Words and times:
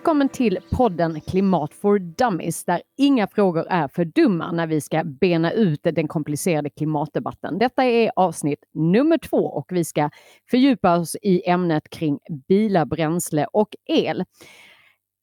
Välkommen 0.00 0.28
till 0.28 0.58
podden 0.70 1.20
Klimat 1.20 1.74
for 1.74 1.98
Dummies 1.98 2.64
där 2.64 2.82
inga 2.98 3.26
frågor 3.26 3.66
är 3.68 3.88
för 3.88 4.04
dumma 4.04 4.52
när 4.52 4.66
vi 4.66 4.80
ska 4.80 5.04
bena 5.04 5.52
ut 5.52 5.80
den 5.82 6.08
komplicerade 6.08 6.70
klimatdebatten. 6.70 7.58
Detta 7.58 7.84
är 7.84 8.12
avsnitt 8.16 8.64
nummer 8.74 9.18
två 9.18 9.36
och 9.36 9.66
vi 9.70 9.84
ska 9.84 10.10
fördjupa 10.50 10.98
oss 10.98 11.16
i 11.22 11.50
ämnet 11.50 11.90
kring 11.90 12.18
bilar, 12.48 12.84
bränsle 12.84 13.46
och 13.52 13.68
el. 13.86 14.24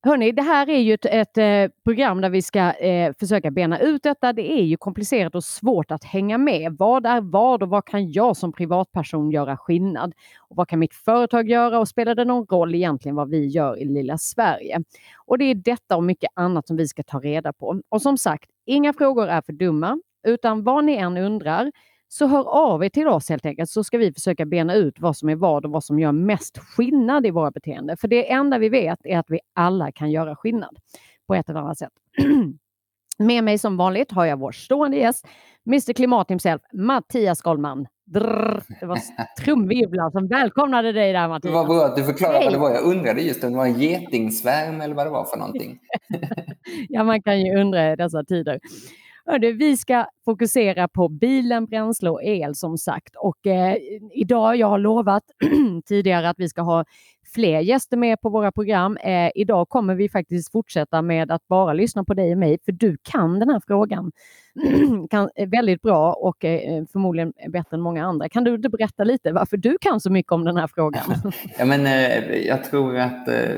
Hörni, 0.01 0.31
det 0.31 0.41
här 0.41 0.69
är 0.69 0.79
ju 0.79 0.93
ett, 0.93 1.05
ett 1.05 1.37
eh, 1.37 1.73
program 1.83 2.21
där 2.21 2.29
vi 2.29 2.41
ska 2.41 2.59
eh, 2.73 3.13
försöka 3.19 3.51
bena 3.51 3.79
ut 3.79 4.03
detta. 4.03 4.33
Det 4.33 4.51
är 4.51 4.63
ju 4.63 4.77
komplicerat 4.77 5.35
och 5.35 5.43
svårt 5.43 5.91
att 5.91 6.03
hänga 6.03 6.37
med. 6.37 6.75
Vad 6.79 7.05
är 7.05 7.21
vad 7.21 7.63
och 7.63 7.69
vad 7.69 7.85
kan 7.85 8.11
jag 8.11 8.37
som 8.37 8.53
privatperson 8.53 9.31
göra 9.31 9.57
skillnad? 9.57 10.13
Och 10.37 10.55
vad 10.55 10.67
kan 10.67 10.79
mitt 10.79 10.93
företag 10.93 11.49
göra 11.49 11.79
och 11.79 11.87
spelar 11.87 12.15
det 12.15 12.25
någon 12.25 12.45
roll 12.45 12.75
egentligen 12.75 13.15
vad 13.15 13.29
vi 13.29 13.47
gör 13.47 13.79
i 13.79 13.85
lilla 13.85 14.17
Sverige? 14.17 14.83
Och 15.25 15.37
det 15.37 15.45
är 15.45 15.55
detta 15.55 15.95
och 15.97 16.03
mycket 16.03 16.29
annat 16.33 16.67
som 16.67 16.77
vi 16.77 16.87
ska 16.87 17.03
ta 17.03 17.19
reda 17.19 17.53
på. 17.53 17.81
Och 17.89 18.01
som 18.01 18.17
sagt, 18.17 18.49
inga 18.65 18.93
frågor 18.93 19.27
är 19.27 19.41
för 19.41 19.53
dumma, 19.53 19.99
utan 20.27 20.63
vad 20.63 20.83
ni 20.85 20.95
än 20.95 21.17
undrar 21.17 21.71
så 22.07 22.27
hör 22.27 22.43
av 22.49 22.83
er 22.83 22.89
till 22.89 23.07
oss 23.07 23.29
helt 23.29 23.45
enkelt 23.45 23.69
så 23.69 23.83
ska 23.83 23.97
vi 23.97 24.13
försöka 24.13 24.45
bena 24.45 24.73
ut 24.75 24.99
vad 24.99 25.17
som 25.17 25.29
är 25.29 25.35
vad 25.35 25.65
och 25.65 25.71
vad 25.71 25.83
som 25.83 25.99
gör 25.99 26.11
mest 26.11 26.57
skillnad 26.57 27.25
i 27.25 27.31
våra 27.31 27.51
beteenden. 27.51 27.97
För 27.97 28.07
det 28.07 28.31
enda 28.31 28.57
vi 28.57 28.69
vet 28.69 28.99
är 29.03 29.17
att 29.19 29.29
vi 29.29 29.39
alla 29.55 29.91
kan 29.91 30.11
göra 30.11 30.35
skillnad 30.35 30.77
på 31.27 31.35
ett 31.35 31.49
eller 31.49 31.59
annat 31.59 31.77
sätt. 31.77 31.93
Med 33.19 33.43
mig 33.43 33.57
som 33.57 33.77
vanligt 33.77 34.11
har 34.11 34.25
jag 34.25 34.39
vår 34.39 34.51
stående 34.51 34.97
gäst, 34.97 35.27
Mr 35.67 35.93
Klimat 35.93 36.31
himself, 36.31 36.61
Mattias 36.73 37.41
Goldman. 37.41 37.87
Drrr, 38.05 38.63
det 38.79 38.85
var 38.85 38.99
trumvirvlar 39.43 40.11
som 40.11 40.27
välkomnade 40.27 40.91
dig 40.91 41.13
där 41.13 41.27
Mattias. 41.27 41.53
Vad 41.53 41.67
bra 41.67 41.85
att 41.85 41.95
du 41.95 42.03
förklarade 42.03 42.43
vad 42.43 42.53
det 42.53 42.57
var. 42.57 42.71
Jag 42.71 42.83
undrade 42.83 43.21
just 43.21 43.43
om 43.43 43.51
det 43.51 43.57
var 43.57 43.65
en 43.65 43.79
getingsvärm 43.79 44.81
eller 44.81 44.95
vad 44.95 45.05
det 45.05 45.09
var 45.09 45.25
för 45.25 45.37
någonting. 45.37 45.79
ja, 46.89 47.03
man 47.03 47.21
kan 47.21 47.41
ju 47.41 47.61
undra 47.61 47.91
i 47.91 47.95
dessa 47.95 48.23
tider. 48.23 48.59
Hörde, 49.29 49.51
vi 49.51 49.77
ska 49.77 50.05
fokusera 50.25 50.87
på 50.87 51.09
bilen, 51.09 51.65
bränsle 51.65 52.09
och 52.09 52.23
el 52.23 52.55
som 52.55 52.77
sagt. 52.77 53.15
Och 53.15 53.47
eh, 53.47 53.77
idag, 54.13 54.55
jag 54.55 54.67
har 54.67 54.79
lovat 54.79 55.23
tidigare 55.85 56.29
att 56.29 56.39
vi 56.39 56.49
ska 56.49 56.61
ha 56.61 56.85
fler 57.37 57.59
gäster 57.59 57.97
med 57.97 58.21
på 58.21 58.29
våra 58.29 58.51
program. 58.51 58.97
Eh, 58.97 59.31
idag 59.35 59.69
kommer 59.69 59.95
vi 59.95 60.09
faktiskt 60.09 60.51
fortsätta 60.51 61.01
med 61.01 61.31
att 61.31 61.47
bara 61.47 61.73
lyssna 61.73 62.03
på 62.03 62.13
dig 62.13 62.31
och 62.31 62.37
mig, 62.37 62.57
för 62.65 62.71
du 62.71 62.97
kan 63.03 63.39
den 63.39 63.49
här 63.49 63.61
frågan 63.67 64.11
kan, 65.09 65.29
eh, 65.35 65.49
väldigt 65.49 65.81
bra 65.81 66.13
och 66.13 66.45
eh, 66.45 66.83
förmodligen 66.91 67.33
bättre 67.49 67.77
än 67.77 67.81
många 67.81 68.05
andra. 68.05 68.29
Kan 68.29 68.43
du 68.43 68.55
inte 68.55 68.69
berätta 68.69 69.03
lite 69.03 69.31
varför 69.31 69.57
du 69.57 69.77
kan 69.81 69.99
så 69.99 70.11
mycket 70.11 70.31
om 70.31 70.45
den 70.45 70.57
här 70.57 70.67
frågan? 70.67 71.03
ja, 71.57 71.65
men, 71.65 71.85
eh, 71.85 72.35
jag 72.35 72.63
tror 72.63 72.97
att 72.97 73.27
eh, 73.27 73.55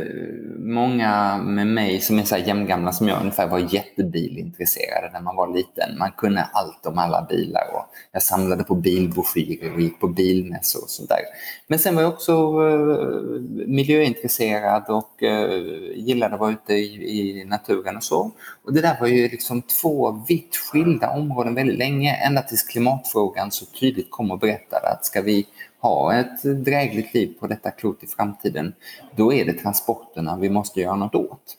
många 0.57 1.37
med 1.37 1.67
mig 1.67 1.99
som 1.99 2.19
är 2.19 2.23
så 2.23 2.35
här 2.35 2.47
jämngamla 2.47 2.91
som 2.91 3.07
jag 3.07 3.19
ungefär 3.21 3.47
var 3.47 3.73
jättebilintresserade 3.73 5.09
när 5.13 5.21
man 5.21 5.35
var 5.35 5.55
liten. 5.55 5.97
Man 5.97 6.11
kunde 6.17 6.41
allt 6.41 6.85
om 6.85 6.97
alla 6.97 7.25
bilar 7.29 7.63
och 7.73 7.85
jag 8.11 8.21
samlade 8.21 8.63
på 8.63 8.75
bilbroschyrer 8.75 9.73
och 9.73 9.81
gick 9.81 9.99
på 9.99 10.07
bilmässor 10.07 10.83
och 10.83 10.89
sånt 10.89 11.09
där. 11.09 11.19
Men 11.67 11.79
sen 11.79 11.95
var 11.95 12.01
jag 12.01 12.13
också 12.13 12.31
eh, 12.31 13.68
miljöintresserad 13.69 14.85
och 14.87 15.23
eh, 15.23 15.63
gillade 15.95 16.33
att 16.33 16.39
vara 16.39 16.51
ute 16.51 16.73
i, 16.73 17.19
i, 17.19 17.45
naturen 17.45 17.97
och 17.97 18.03
så. 18.03 18.31
Och 18.63 18.73
det 18.73 18.81
där 18.81 18.97
var 18.99 19.07
ju 19.07 19.29
liksom 19.29 19.61
två 19.61 20.23
vitt 20.27 20.55
skilda 20.55 21.09
områden 21.09 21.55
väldigt 21.55 21.77
länge, 21.77 22.15
ända 22.15 22.41
tills 22.41 22.63
klimatfrågan 22.63 23.51
så 23.51 23.65
tydligt 23.65 24.11
kom 24.11 24.31
och 24.31 24.39
berättade 24.39 24.87
att 24.87 25.05
ska 25.05 25.21
vi 25.21 25.47
ha 25.81 26.13
ett 26.13 26.43
drägligt 26.43 27.13
liv 27.13 27.33
på 27.39 27.47
detta 27.47 27.71
klot 27.71 28.03
i 28.03 28.07
framtiden, 28.07 28.73
då 29.15 29.33
är 29.33 29.45
det 29.45 29.53
transporterna 29.53 30.37
vi 30.37 30.49
måste 30.49 30.79
göra 30.79 30.95
något 30.95 31.15
åt. 31.15 31.57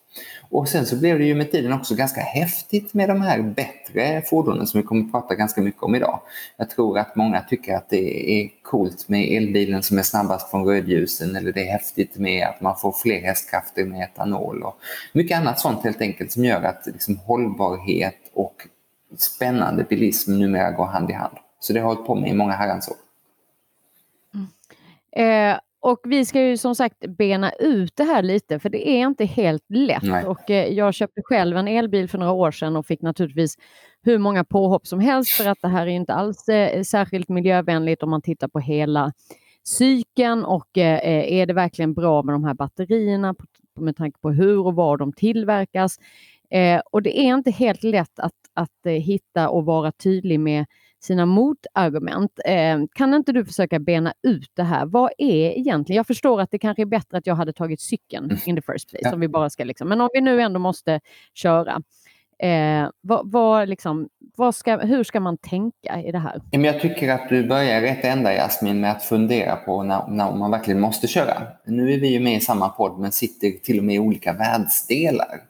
Och 0.51 0.69
sen 0.69 0.87
så 0.87 0.97
blev 0.97 1.19
det 1.19 1.25
ju 1.25 1.35
med 1.35 1.53
tiden 1.53 1.73
också 1.73 1.95
ganska 1.95 2.21
häftigt 2.21 2.95
med 2.95 3.09
de 3.09 3.21
här 3.21 3.43
bättre 3.43 4.23
fordonen 4.23 4.67
som 4.67 4.81
vi 4.81 4.87
kommer 4.87 5.05
att 5.05 5.13
prata 5.13 5.35
ganska 5.35 5.61
mycket 5.61 5.83
om 5.83 5.95
idag. 5.95 6.21
Jag 6.57 6.71
tror 6.71 6.99
att 6.99 7.17
många 7.17 7.41
tycker 7.41 7.77
att 7.77 7.89
det 7.89 8.31
är 8.31 8.49
coolt 8.63 9.09
med 9.09 9.37
elbilen 9.37 9.83
som 9.83 9.99
är 9.99 10.03
snabbast 10.03 10.51
från 10.51 10.65
rödljusen 10.65 11.37
eller 11.37 11.53
det 11.53 11.69
är 11.69 11.73
häftigt 11.73 12.17
med 12.17 12.47
att 12.47 12.61
man 12.61 12.77
får 12.77 12.93
fler 12.93 13.21
hästkrafter 13.21 13.85
med 13.85 14.03
etanol 14.03 14.63
och 14.63 14.79
mycket 15.13 15.39
annat 15.39 15.61
sånt 15.61 15.85
helt 15.85 16.01
enkelt 16.01 16.33
som 16.33 16.45
gör 16.45 16.63
att 16.63 16.87
liksom 16.87 17.17
hållbarhet 17.17 18.19
och 18.35 18.69
spännande 19.19 19.85
bilism 19.85 20.39
numera 20.39 20.71
går 20.71 20.87
hand 20.87 21.11
i 21.11 21.13
hand. 21.13 21.37
Så 21.61 21.73
det 21.73 21.81
har 21.81 21.89
jag 21.89 21.95
hållit 21.95 22.07
på 22.07 22.15
med 22.15 22.31
i 22.31 22.35
många 22.35 22.53
herrans 22.53 22.89
år. 22.89 22.97
Eh, 25.17 25.59
och 25.83 26.01
vi 26.05 26.25
ska 26.25 26.43
ju 26.43 26.57
som 26.57 26.75
sagt 26.75 27.07
bena 27.19 27.53
ut 27.53 27.97
det 27.97 28.05
här 28.05 28.23
lite 28.23 28.59
för 28.59 28.69
det 28.69 28.89
är 28.89 29.07
inte 29.07 29.25
helt 29.25 29.65
lätt. 29.69 30.03
Nej. 30.03 30.25
Och 30.25 30.51
eh, 30.51 30.73
jag 30.73 30.95
köpte 30.95 31.23
själv 31.25 31.57
en 31.57 31.69
elbil 31.69 32.09
för 32.09 32.19
några 32.19 32.33
år 32.33 32.51
sedan 32.51 32.77
och 32.77 32.87
fick 32.87 33.03
naturligtvis 33.03 33.55
hur 34.03 34.19
många 34.19 34.45
påhopp 34.45 34.87
som 34.87 35.01
helst 35.01 35.31
för 35.31 35.49
att 35.49 35.59
det 35.63 35.69
här 35.69 35.87
är 35.87 35.91
inte 35.91 36.13
alls 36.13 36.49
eh, 36.49 36.83
särskilt 36.83 37.29
miljövänligt 37.29 38.03
om 38.03 38.11
man 38.11 38.23
tittar 38.23 38.49
på 38.49 38.61
hela 38.61 39.13
cykeln 39.65 40.45
och 40.45 40.79
eh, 40.79 41.33
är 41.33 41.47
det 41.47 41.53
verkligen 41.53 41.95
bra 41.95 42.23
med 42.23 42.35
de 42.35 42.45
här 42.45 42.55
batterierna 42.55 43.35
på, 43.35 43.45
med 43.81 43.97
tanke 43.97 44.21
på 44.21 44.31
hur 44.31 44.67
och 44.67 44.75
var 44.75 44.97
de 44.97 45.13
tillverkas. 45.13 45.97
Eh, 46.51 46.81
och 46.91 47.03
det 47.03 47.19
är 47.19 47.35
inte 47.35 47.51
helt 47.51 47.83
lätt 47.83 48.19
att, 48.19 48.33
att 48.55 48.87
eh, 48.87 48.93
hitta 48.93 49.49
och 49.49 49.65
vara 49.65 49.93
tydlig 49.93 50.41
med 50.41 50.67
sina 51.01 51.27
motargument. 51.27 52.41
Eh, 52.45 52.79
kan 52.93 53.15
inte 53.15 53.33
du 53.33 53.45
försöka 53.45 53.79
bena 53.79 54.13
ut 54.23 54.51
det 54.55 54.63
här? 54.63 54.87
Vad 54.87 55.11
är 55.19 55.59
egentligen... 55.59 55.97
Jag 55.97 56.07
förstår 56.07 56.41
att 56.41 56.51
det 56.51 56.59
kanske 56.59 56.83
är 56.83 56.87
bättre 56.87 57.19
att 57.19 57.27
jag 57.27 57.35
hade 57.35 57.53
tagit 57.53 57.81
cykeln 57.81 58.25
mm. 58.25 58.39
in 58.47 58.57
the 58.57 58.63
first 58.73 58.91
place, 58.91 59.09
ja. 59.09 59.15
om 59.15 59.21
vi 59.21 59.29
bara 59.29 59.51
ska 59.51 59.65
liksom. 59.65 59.89
Men 59.89 60.01
om 60.01 60.09
vi 60.13 60.21
nu 60.21 60.41
ändå 60.41 60.59
måste 60.59 61.01
köra. 61.35 61.83
Eh, 62.43 62.89
vad, 63.01 63.31
vad, 63.31 63.69
liksom, 63.69 64.09
vad 64.37 64.55
ska, 64.55 64.77
hur 64.77 65.05
ska 65.05 65.21
man 65.21 65.39
tänka 65.39 66.03
i 66.03 66.13
det 66.13 66.19
här? 66.19 66.41
Jag 66.51 66.81
tycker 66.81 67.09
att 67.09 67.29
du 67.29 67.47
börjar 67.47 67.81
rätt 67.81 68.05
ända 68.05 68.33
Jasmin 68.33 68.81
med 68.81 68.91
att 68.91 69.03
fundera 69.03 69.57
på 69.57 69.83
när, 69.83 70.09
när 70.09 70.37
man 70.37 70.51
verkligen 70.51 70.81
måste 70.81 71.07
köra. 71.07 71.43
Nu 71.67 71.93
är 71.93 72.01
vi 72.01 72.09
ju 72.09 72.21
med 72.21 72.37
i 72.37 72.41
samma 72.41 72.69
podd 72.69 72.99
men 72.99 73.13
sitter 73.13 73.51
till 73.51 73.79
och 73.79 73.85
med 73.85 73.95
i 73.95 73.99
olika 73.99 74.33
världsdelar. 74.33 75.41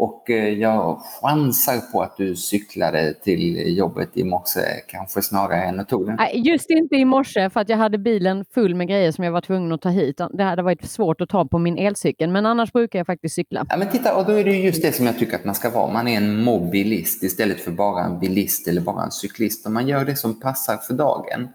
Och 0.00 0.30
eh, 0.30 0.48
jag 0.48 1.00
chansar 1.22 1.92
på 1.92 2.02
att 2.02 2.16
du 2.16 2.36
cyklade 2.36 3.14
till 3.14 3.76
jobbet 3.78 4.10
i 4.14 4.24
morse, 4.24 4.60
kanske 4.88 5.22
snarare 5.22 5.62
än 5.62 5.80
att 5.80 5.88
tog 5.88 6.06
den. 6.06 6.18
Just 6.34 6.70
inte 6.70 6.96
i 6.96 7.04
morse 7.04 7.50
för 7.50 7.60
att 7.60 7.68
jag 7.68 7.76
hade 7.76 7.98
bilen 7.98 8.44
full 8.54 8.74
med 8.74 8.88
grejer 8.88 9.12
som 9.12 9.24
jag 9.24 9.32
var 9.32 9.40
tvungen 9.40 9.72
att 9.72 9.80
ta 9.80 9.88
hit. 9.88 10.20
Det 10.32 10.42
hade 10.42 10.62
varit 10.62 10.90
svårt 10.90 11.20
att 11.20 11.28
ta 11.28 11.44
på 11.44 11.58
min 11.58 11.78
elcykel, 11.78 12.30
men 12.30 12.46
annars 12.46 12.72
brukar 12.72 12.98
jag 12.98 13.06
faktiskt 13.06 13.34
cykla. 13.34 13.66
Ja, 13.68 13.76
men 13.76 13.90
titta, 13.90 14.16
och 14.16 14.26
då 14.26 14.32
är 14.32 14.44
det 14.44 14.56
just 14.56 14.82
det 14.82 14.92
som 14.92 15.06
jag 15.06 15.18
tycker 15.18 15.36
att 15.36 15.44
man 15.44 15.54
ska 15.54 15.70
vara. 15.70 15.92
Man 15.92 16.08
är 16.08 16.16
en 16.16 16.42
mobilist 16.42 17.22
istället 17.22 17.60
för 17.60 17.70
bara 17.70 18.04
en 18.04 18.20
bilist 18.20 18.68
eller 18.68 18.80
bara 18.80 19.02
en 19.02 19.10
cyklist. 19.10 19.66
Och 19.66 19.72
man 19.72 19.88
gör 19.88 20.04
det 20.04 20.16
som 20.16 20.40
passar 20.40 20.76
för 20.76 20.94
dagen. 20.94 21.48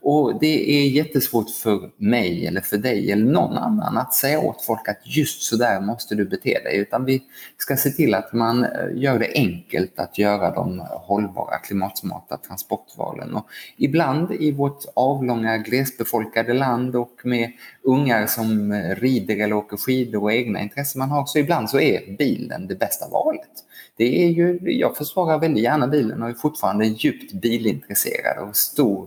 Och 0.00 0.40
det 0.40 0.70
är 0.70 0.88
jättesvårt 0.88 1.50
för 1.50 1.90
mig 1.96 2.46
eller 2.46 2.60
för 2.60 2.78
dig 2.78 3.12
eller 3.12 3.24
någon 3.24 3.58
annan 3.58 3.98
att 3.98 4.14
säga 4.14 4.40
åt 4.40 4.64
folk 4.64 4.88
att 4.88 5.00
just 5.16 5.42
så 5.42 5.56
där 5.56 5.80
måste 5.80 6.14
du 6.14 6.24
bete 6.24 6.58
dig. 6.64 6.76
Utan 6.76 7.04
vi 7.04 7.22
ska 7.58 7.76
se 7.76 7.91
till 7.92 8.14
att 8.14 8.32
man 8.32 8.64
eh, 8.64 8.70
gör 8.94 9.18
det 9.18 9.32
enkelt 9.34 9.98
att 9.98 10.18
göra 10.18 10.50
de 10.50 10.78
hållbara 10.90 11.58
klimatsmarta 11.58 12.36
transportvalen. 12.36 13.34
Och 13.34 13.46
ibland 13.76 14.32
i 14.32 14.52
vårt 14.52 14.84
avlånga 14.94 15.58
glesbefolkade 15.58 16.54
land 16.54 16.96
och 16.96 17.20
med 17.24 17.52
ungar 17.82 18.26
som 18.26 18.72
eh, 18.72 18.94
rider 18.94 19.44
eller 19.44 19.56
åker 19.56 19.76
skidor 19.76 20.22
och 20.22 20.32
egna 20.32 20.60
intressen 20.60 20.98
man 20.98 21.10
har 21.10 21.26
så 21.26 21.38
ibland 21.38 21.70
så 21.70 21.80
är 21.80 22.16
bilen 22.18 22.66
det 22.66 22.74
bästa 22.74 23.08
valet. 23.08 23.50
Det 23.96 24.24
är 24.24 24.28
ju, 24.28 24.58
jag 24.62 24.96
försvarar 24.96 25.38
väldigt 25.38 25.64
gärna 25.64 25.86
bilen 25.86 26.22
och 26.22 26.28
är 26.28 26.34
fortfarande 26.34 26.86
djupt 26.86 27.32
bilintresserad 27.32 28.48
och 28.48 28.56
stor 28.56 29.06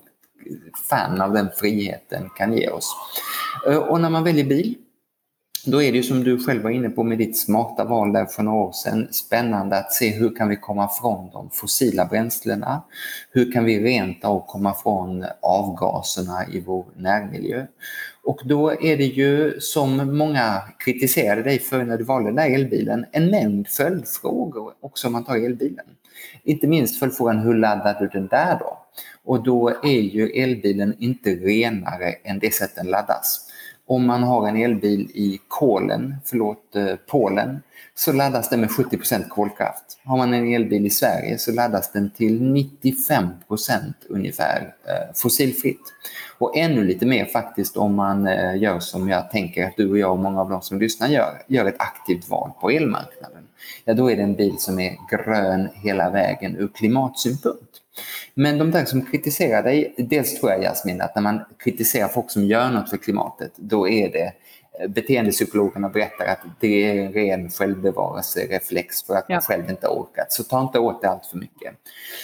fan 0.89 1.21
av 1.21 1.33
den 1.33 1.49
friheten 1.57 2.29
kan 2.37 2.57
ge 2.57 2.69
oss. 2.69 2.95
Eh, 3.67 3.77
och 3.77 4.01
när 4.01 4.09
man 4.09 4.23
väljer 4.23 4.45
bil 4.45 4.75
då 5.65 5.83
är 5.83 5.91
det 5.91 5.97
ju 5.97 6.03
som 6.03 6.23
du 6.23 6.39
själv 6.39 6.63
var 6.63 6.69
inne 6.69 6.89
på 6.89 7.03
med 7.03 7.17
ditt 7.17 7.37
smarta 7.37 7.85
val 7.85 8.13
där 8.13 8.25
för 8.25 8.43
några 8.43 8.57
år 8.57 8.71
sedan 8.71 9.07
spännande 9.11 9.77
att 9.77 9.93
se 9.93 10.09
hur 10.09 10.35
kan 10.35 10.49
vi 10.49 10.55
komma 10.55 10.89
från 11.01 11.29
de 11.31 11.49
fossila 11.53 12.05
bränslena? 12.05 12.83
Hur 13.31 13.51
kan 13.51 13.63
vi 13.63 13.79
rent 13.79 14.25
av 14.25 14.45
komma 14.47 14.73
från 14.73 15.25
avgaserna 15.41 16.45
i 16.51 16.59
vår 16.59 16.85
närmiljö? 16.95 17.65
Och 18.23 18.41
då 18.45 18.69
är 18.69 18.97
det 18.97 19.05
ju 19.05 19.59
som 19.59 20.17
många 20.17 20.61
kritiserade 20.79 21.43
dig 21.43 21.59
för 21.59 21.83
när 21.83 21.97
du 21.97 22.03
valde 22.03 22.29
den 22.29 22.35
där 22.35 22.55
elbilen, 22.55 23.05
en 23.11 23.31
mängd 23.31 23.67
följdfrågor 23.67 24.73
också 24.81 25.07
om 25.07 25.13
man 25.13 25.23
tar 25.23 25.35
elbilen. 25.35 25.85
Inte 26.43 26.67
minst 26.67 26.99
följdfrågan 26.99 27.39
hur 27.39 27.53
laddar 27.53 27.99
du 27.99 28.07
den 28.07 28.27
där 28.27 28.59
då? 28.59 28.77
Och 29.23 29.43
då 29.43 29.69
är 29.69 30.01
ju 30.01 30.29
elbilen 30.29 30.95
inte 30.99 31.29
renare 31.29 32.11
än 32.23 32.39
det 32.39 32.53
sätt 32.53 32.75
den 32.75 32.87
laddas. 32.87 33.44
Om 33.87 34.05
man 34.05 34.23
har 34.23 34.47
en 34.47 34.57
elbil 34.57 35.11
i 35.13 35.39
Kolen, 35.47 36.15
förlåt, 36.25 36.75
eh, 36.75 36.95
Polen 37.07 37.61
så 37.95 38.13
laddas 38.13 38.49
den 38.49 38.61
med 38.61 38.69
70% 38.69 39.29
kolkraft. 39.29 39.99
Har 40.03 40.17
man 40.17 40.33
en 40.33 40.53
elbil 40.53 40.85
i 40.85 40.89
Sverige 40.89 41.37
så 41.37 41.51
laddas 41.51 41.91
den 41.91 42.09
till 42.09 42.41
95% 42.41 43.93
ungefär 44.09 44.73
eh, 44.83 45.13
fossilfritt. 45.15 45.81
Och 46.37 46.57
ännu 46.57 46.83
lite 46.83 47.05
mer 47.05 47.25
faktiskt 47.25 47.77
om 47.77 47.95
man 47.95 48.27
eh, 48.27 48.57
gör 48.57 48.79
som 48.79 49.09
jag 49.09 49.31
tänker 49.31 49.65
att 49.65 49.77
du 49.77 49.89
och 49.89 49.97
jag 49.97 50.11
och 50.11 50.19
många 50.19 50.41
av 50.41 50.49
de 50.49 50.61
som 50.61 50.79
lyssnar 50.79 51.07
gör, 51.07 51.41
gör 51.47 51.65
ett 51.65 51.79
aktivt 51.81 52.29
val 52.29 52.51
på 52.61 52.69
elmarknaden. 52.69 53.43
Ja, 53.85 53.93
då 53.93 54.11
är 54.11 54.15
det 54.15 54.23
en 54.23 54.35
bil 54.35 54.55
som 54.57 54.79
är 54.79 54.97
grön 55.11 55.69
hela 55.73 56.09
vägen 56.09 56.55
ur 56.55 56.67
klimatsynpunkt. 56.67 57.81
Men 58.33 58.57
de 58.57 58.71
där 58.71 58.85
som 58.85 59.05
kritiserar 59.05 59.63
dig, 59.63 59.95
dels 59.97 60.39
tror 60.39 60.51
jag 60.51 60.63
Jasmin 60.63 61.01
att 61.01 61.15
när 61.15 61.21
man 61.21 61.41
kritiserar 61.63 62.07
folk 62.07 62.31
som 62.31 62.43
gör 62.43 62.69
något 62.69 62.89
för 62.89 62.97
klimatet, 62.97 63.51
då 63.55 63.89
är 63.89 64.11
det 64.11 64.33
eh, 64.79 64.87
beteendepsykologerna 64.87 65.89
berättar 65.89 66.25
att 66.25 66.39
det 66.59 66.83
är 66.83 67.05
en 67.05 67.13
ren 67.13 67.49
självbevarelsereflex 67.49 69.03
för 69.03 69.15
att 69.15 69.25
ja. 69.27 69.35
man 69.35 69.41
själv 69.41 69.69
inte 69.69 69.87
orkat. 69.87 70.31
Så 70.31 70.43
ta 70.43 70.61
inte 70.61 70.79
åt 70.79 71.01
det 71.01 71.09
allt 71.09 71.25
för 71.25 71.37
mycket. 71.37 71.73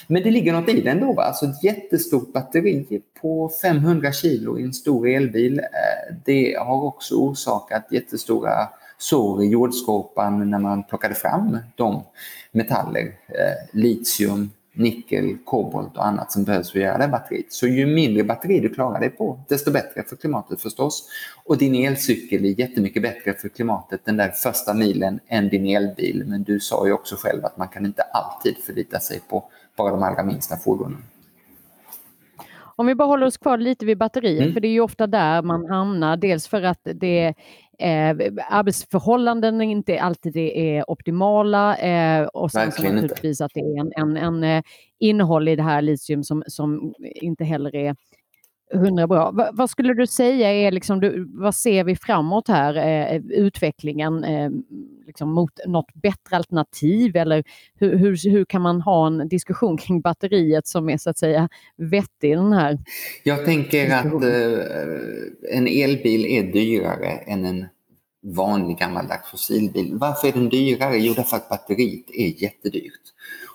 Men 0.08 0.24
det 0.24 0.32
ligger 0.32 0.54
något 0.54 0.70
i 0.70 0.82
det 0.82 0.90
ändå. 0.90 1.14
Va? 1.14 1.24
Alltså 1.24 1.46
ett 1.46 1.64
jättestort 1.64 2.34
batteri 2.34 3.02
på 3.22 3.52
500 3.62 4.12
kilo 4.12 4.60
i 4.60 4.64
en 4.64 4.74
stor 4.74 5.08
elbil, 5.08 5.60
eh, 5.60 6.16
det 6.26 6.56
har 6.60 6.84
också 6.84 7.16
orsakat 7.16 7.88
jättestora 7.92 8.70
sår 8.98 9.44
i 9.44 9.48
jordskorpan 9.48 10.50
när 10.50 10.60
man 10.60 10.84
plockade 10.84 11.16
fram 11.16 11.58
de 11.76 12.04
metaller, 12.52 13.02
eh, 13.28 13.70
litium, 13.72 14.50
nickel, 14.74 15.38
kobolt 15.46 15.98
och 15.98 16.06
annat 16.06 16.32
som 16.32 16.44
behövs 16.44 16.72
för 16.72 16.80
att 16.80 16.86
göra 16.86 16.98
det 16.98 17.08
batteriet. 17.08 17.54
Så 17.54 17.68
ju 17.68 17.86
mindre 17.86 18.24
batteri 18.24 18.60
du 18.60 18.70
klarar 18.70 19.00
dig 19.00 19.10
på, 19.10 19.40
desto 19.50 19.72
bättre 19.72 20.04
för 20.04 20.16
klimatet 20.16 20.62
förstås. 20.62 21.10
Och 21.46 21.58
din 21.58 21.76
elcykel 21.76 22.46
är 22.46 22.60
jättemycket 22.60 23.02
bättre 23.02 23.34
för 23.34 23.50
klimatet 23.50 24.02
den 24.06 24.18
där 24.18 24.30
första 24.30 24.74
milen 24.74 25.20
än 25.28 25.50
din 25.50 25.66
elbil. 25.66 26.24
Men 26.28 26.44
du 26.44 26.60
sa 26.60 26.88
ju 26.88 26.94
också 26.94 27.16
själv 27.16 27.46
att 27.46 27.58
man 27.58 27.68
kan 27.68 27.86
inte 27.86 28.02
alltid 28.02 28.58
förlita 28.58 29.00
sig 29.00 29.22
på 29.30 29.44
bara 29.78 29.92
de 29.92 30.04
allra 30.04 30.24
minsta 30.24 30.58
fordonen. 30.58 31.04
Om 32.76 32.88
vi 32.88 32.96
bara 32.96 33.08
håller 33.08 33.26
oss 33.26 33.38
kvar 33.38 33.58
lite 33.58 33.86
vid 33.86 33.98
batteriet, 33.98 34.42
mm. 34.42 34.54
för 34.54 34.60
det 34.60 34.68
är 34.68 34.72
ju 34.72 34.82
ofta 34.82 35.08
där 35.08 35.42
man 35.42 35.66
hamnar. 35.66 36.18
Dels 36.18 36.48
för 36.48 36.64
att 36.64 36.80
det 36.84 37.34
eh, 37.82 38.46
arbetsförhållanden 38.50 39.62
inte 39.62 40.02
alltid 40.02 40.38
är 40.38 40.92
optimala 40.92 41.78
eh, 41.78 42.26
och 42.26 42.52
sen 42.52 42.72
så 42.72 42.84
naturligtvis 42.84 43.42
att 43.42 43.52
det 43.54 43.60
är 43.60 43.80
en, 43.80 43.92
en, 43.96 44.18
en 44.18 44.44
eh, 44.44 44.64
innehåll 45.00 45.48
i 45.48 45.56
det 45.56 45.64
här 45.64 45.82
litium 45.82 46.24
som, 46.24 46.44
som 46.48 46.94
inte 47.00 47.44
heller 47.44 47.76
är 47.76 47.96
hundra 48.74 49.08
bra. 49.08 49.32
Va, 49.32 49.50
vad 49.54 49.70
skulle 49.70 49.94
du 49.94 50.08
säga 50.08 50.52
är 50.54 50.72
liksom, 50.72 51.00
du, 51.00 51.30
vad 51.34 51.56
ser 51.56 51.84
vi 51.84 51.96
framåt 51.96 52.48
här, 52.48 52.76
eh, 52.76 53.22
utvecklingen 53.30 54.24
eh, 54.24 54.50
liksom 55.08 55.34
mot 55.34 55.60
något 55.68 55.94
bättre 55.94 56.36
alternativ 56.36 57.16
eller 57.16 57.44
hur, 57.76 57.98
hur, 57.98 58.30
hur, 58.30 58.46
kan 58.46 58.62
man 58.62 58.82
ha 58.82 59.08
en 59.08 59.28
diskussion 59.28 59.78
kring 59.78 60.02
batteriet 60.02 60.68
som 60.68 60.90
är 60.90 60.98
så 60.98 61.10
att 61.10 61.18
säga 61.18 61.50
vettig 61.78 62.38
den 62.38 62.54
här 62.54 62.80
Jag 63.24 63.46
tänker 63.46 63.94
att 63.94 64.06
eh, 64.06 65.58
en 65.58 65.68
elbil 65.68 66.26
är 66.26 66.52
dyrare 66.54 67.08
än 67.08 67.46
en 67.46 67.66
vanlig 68.24 68.78
gammaldags 68.78 69.32
fossilbil. 69.32 69.92
Varför 69.94 70.28
är 70.28 70.32
den 70.32 70.50
dyrare? 70.50 70.98
Jo, 70.98 71.14
därför 71.16 71.38
att 71.38 71.50
batteriet 71.50 72.06
är 72.14 72.44
jättedyrt. 72.44 73.02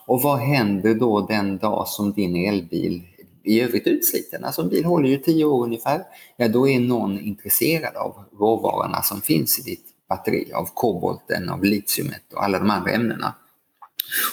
Och 0.06 0.22
vad 0.22 0.38
händer 0.38 0.94
då 0.94 1.26
den 1.26 1.58
dag 1.58 1.88
som 1.88 2.12
din 2.12 2.36
elbil 2.36 3.02
i 3.46 3.60
övrigt 3.60 3.86
utsliten. 3.86 4.44
Alltså 4.44 4.62
en 4.62 4.68
bil 4.68 4.84
håller 4.84 5.08
ju 5.08 5.18
tio 5.18 5.44
år 5.44 5.64
ungefär. 5.64 6.02
Ja, 6.36 6.48
då 6.48 6.68
är 6.68 6.80
någon 6.80 7.20
intresserad 7.20 7.96
av 7.96 8.24
råvarorna 8.38 9.02
som 9.02 9.20
finns 9.20 9.58
i 9.58 9.62
ditt 9.62 9.84
batteri, 10.08 10.52
av 10.52 10.68
kobolten, 10.74 11.48
av 11.48 11.64
litiumet 11.64 12.32
och 12.34 12.44
alla 12.44 12.58
de 12.58 12.70
andra 12.70 12.90
ämnena. 12.90 13.34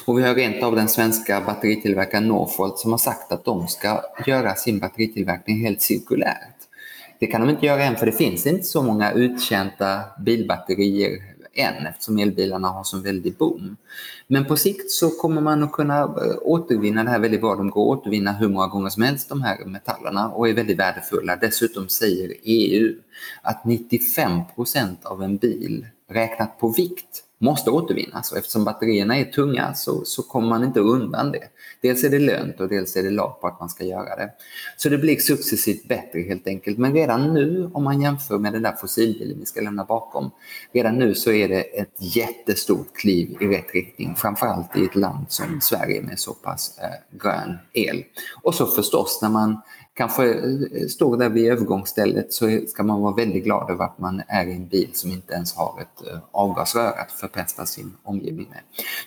Och 0.06 0.18
vi 0.18 0.22
har 0.22 0.34
rent 0.34 0.62
av 0.62 0.76
den 0.76 0.88
svenska 0.88 1.40
batteritillverkaren 1.40 2.28
Northvolt 2.28 2.78
som 2.78 2.90
har 2.90 2.98
sagt 2.98 3.32
att 3.32 3.44
de 3.44 3.68
ska 3.68 4.02
göra 4.26 4.54
sin 4.54 4.78
batteritillverkning 4.78 5.60
helt 5.60 5.82
cirkulärt. 5.82 6.54
Det 7.20 7.26
kan 7.26 7.40
de 7.40 7.50
inte 7.50 7.66
göra 7.66 7.84
än 7.84 7.96
för 7.96 8.06
det 8.06 8.12
finns 8.12 8.46
inte 8.46 8.64
så 8.64 8.82
många 8.82 9.12
uttjänta 9.12 10.00
bilbatterier 10.24 11.33
än 11.54 11.86
eftersom 11.86 12.18
elbilarna 12.18 12.68
har 12.68 12.84
sån 12.84 13.02
väldig 13.02 13.36
boom. 13.36 13.76
Men 14.26 14.44
på 14.44 14.56
sikt 14.56 14.90
så 14.90 15.10
kommer 15.10 15.40
man 15.40 15.62
att 15.62 15.72
kunna 15.72 16.00
eh, 16.02 16.36
återvinna 16.42 17.04
det 17.04 17.10
här 17.10 17.18
väldigt 17.18 17.40
bra. 17.40 17.54
De 17.54 17.70
går 17.70 17.92
att 17.92 17.98
återvinna 17.98 18.32
hur 18.32 18.48
många 18.48 18.66
gånger 18.66 18.90
som 18.90 19.02
helst 19.02 19.28
de 19.28 19.42
här 19.42 19.64
metallerna 19.64 20.28
och 20.28 20.48
är 20.48 20.54
väldigt 20.54 20.78
värdefulla. 20.78 21.36
Dessutom 21.36 21.88
säger 21.88 22.34
EU 22.42 22.94
att 23.42 23.62
95% 23.64 24.96
av 25.04 25.22
en 25.22 25.36
bil 25.36 25.86
räknat 26.10 26.58
på 26.58 26.68
vikt 26.68 27.24
måste 27.44 27.70
återvinnas 27.70 28.32
och 28.32 28.38
eftersom 28.38 28.64
batterierna 28.64 29.16
är 29.16 29.24
tunga 29.24 29.74
så, 29.74 30.04
så 30.04 30.22
kommer 30.22 30.48
man 30.48 30.64
inte 30.64 30.80
undan 30.80 31.32
det. 31.32 31.48
Dels 31.82 32.04
är 32.04 32.10
det 32.10 32.18
lönt 32.18 32.60
och 32.60 32.68
dels 32.68 32.96
är 32.96 33.02
det 33.02 33.10
lag 33.10 33.40
på 33.40 33.46
att 33.46 33.60
man 33.60 33.68
ska 33.68 33.84
göra 33.84 34.16
det. 34.16 34.30
Så 34.76 34.88
det 34.88 34.98
blir 34.98 35.16
successivt 35.16 35.88
bättre 35.88 36.20
helt 36.20 36.46
enkelt. 36.46 36.78
Men 36.78 36.94
redan 36.94 37.34
nu 37.34 37.70
om 37.74 37.84
man 37.84 38.02
jämför 38.02 38.38
med 38.38 38.52
den 38.52 38.62
där 38.62 38.72
fossilbilen 38.72 39.40
vi 39.40 39.46
ska 39.46 39.60
lämna 39.60 39.84
bakom, 39.84 40.30
redan 40.72 40.98
nu 40.98 41.14
så 41.14 41.32
är 41.32 41.48
det 41.48 41.60
ett 41.60 41.96
jättestort 42.16 42.96
kliv 42.96 43.36
i 43.40 43.46
rätt 43.46 43.74
riktning, 43.74 44.14
framförallt 44.16 44.76
i 44.76 44.84
ett 44.84 44.96
land 44.96 45.26
som 45.28 45.60
Sverige 45.60 46.02
med 46.02 46.18
så 46.18 46.34
pass 46.34 46.78
eh, 46.78 47.18
grön 47.18 47.58
el. 47.72 48.04
Och 48.42 48.54
så 48.54 48.66
förstås 48.66 49.18
när 49.22 49.28
man 49.28 49.60
kanske 49.94 50.34
eh, 50.34 50.86
står 50.88 51.16
där 51.16 51.28
vid 51.28 51.52
övergångsstället 51.52 52.32
så 52.32 52.60
ska 52.68 52.82
man 52.82 53.00
vara 53.00 53.14
väldigt 53.14 53.44
glad 53.44 53.70
över 53.70 53.84
att 53.84 53.98
man 53.98 54.22
är 54.28 54.46
i 54.46 54.52
en 54.52 54.68
bil 54.68 54.88
som 54.92 55.10
inte 55.10 55.34
ens 55.34 55.54
har 55.54 55.80
ett 55.80 56.08
eh, 56.08 56.18
avgasrör 56.30 56.92
att 56.98 57.12
förpesta 57.12 57.66
sin 57.66 57.92
omgivning 58.02 58.46
med. 58.50 58.60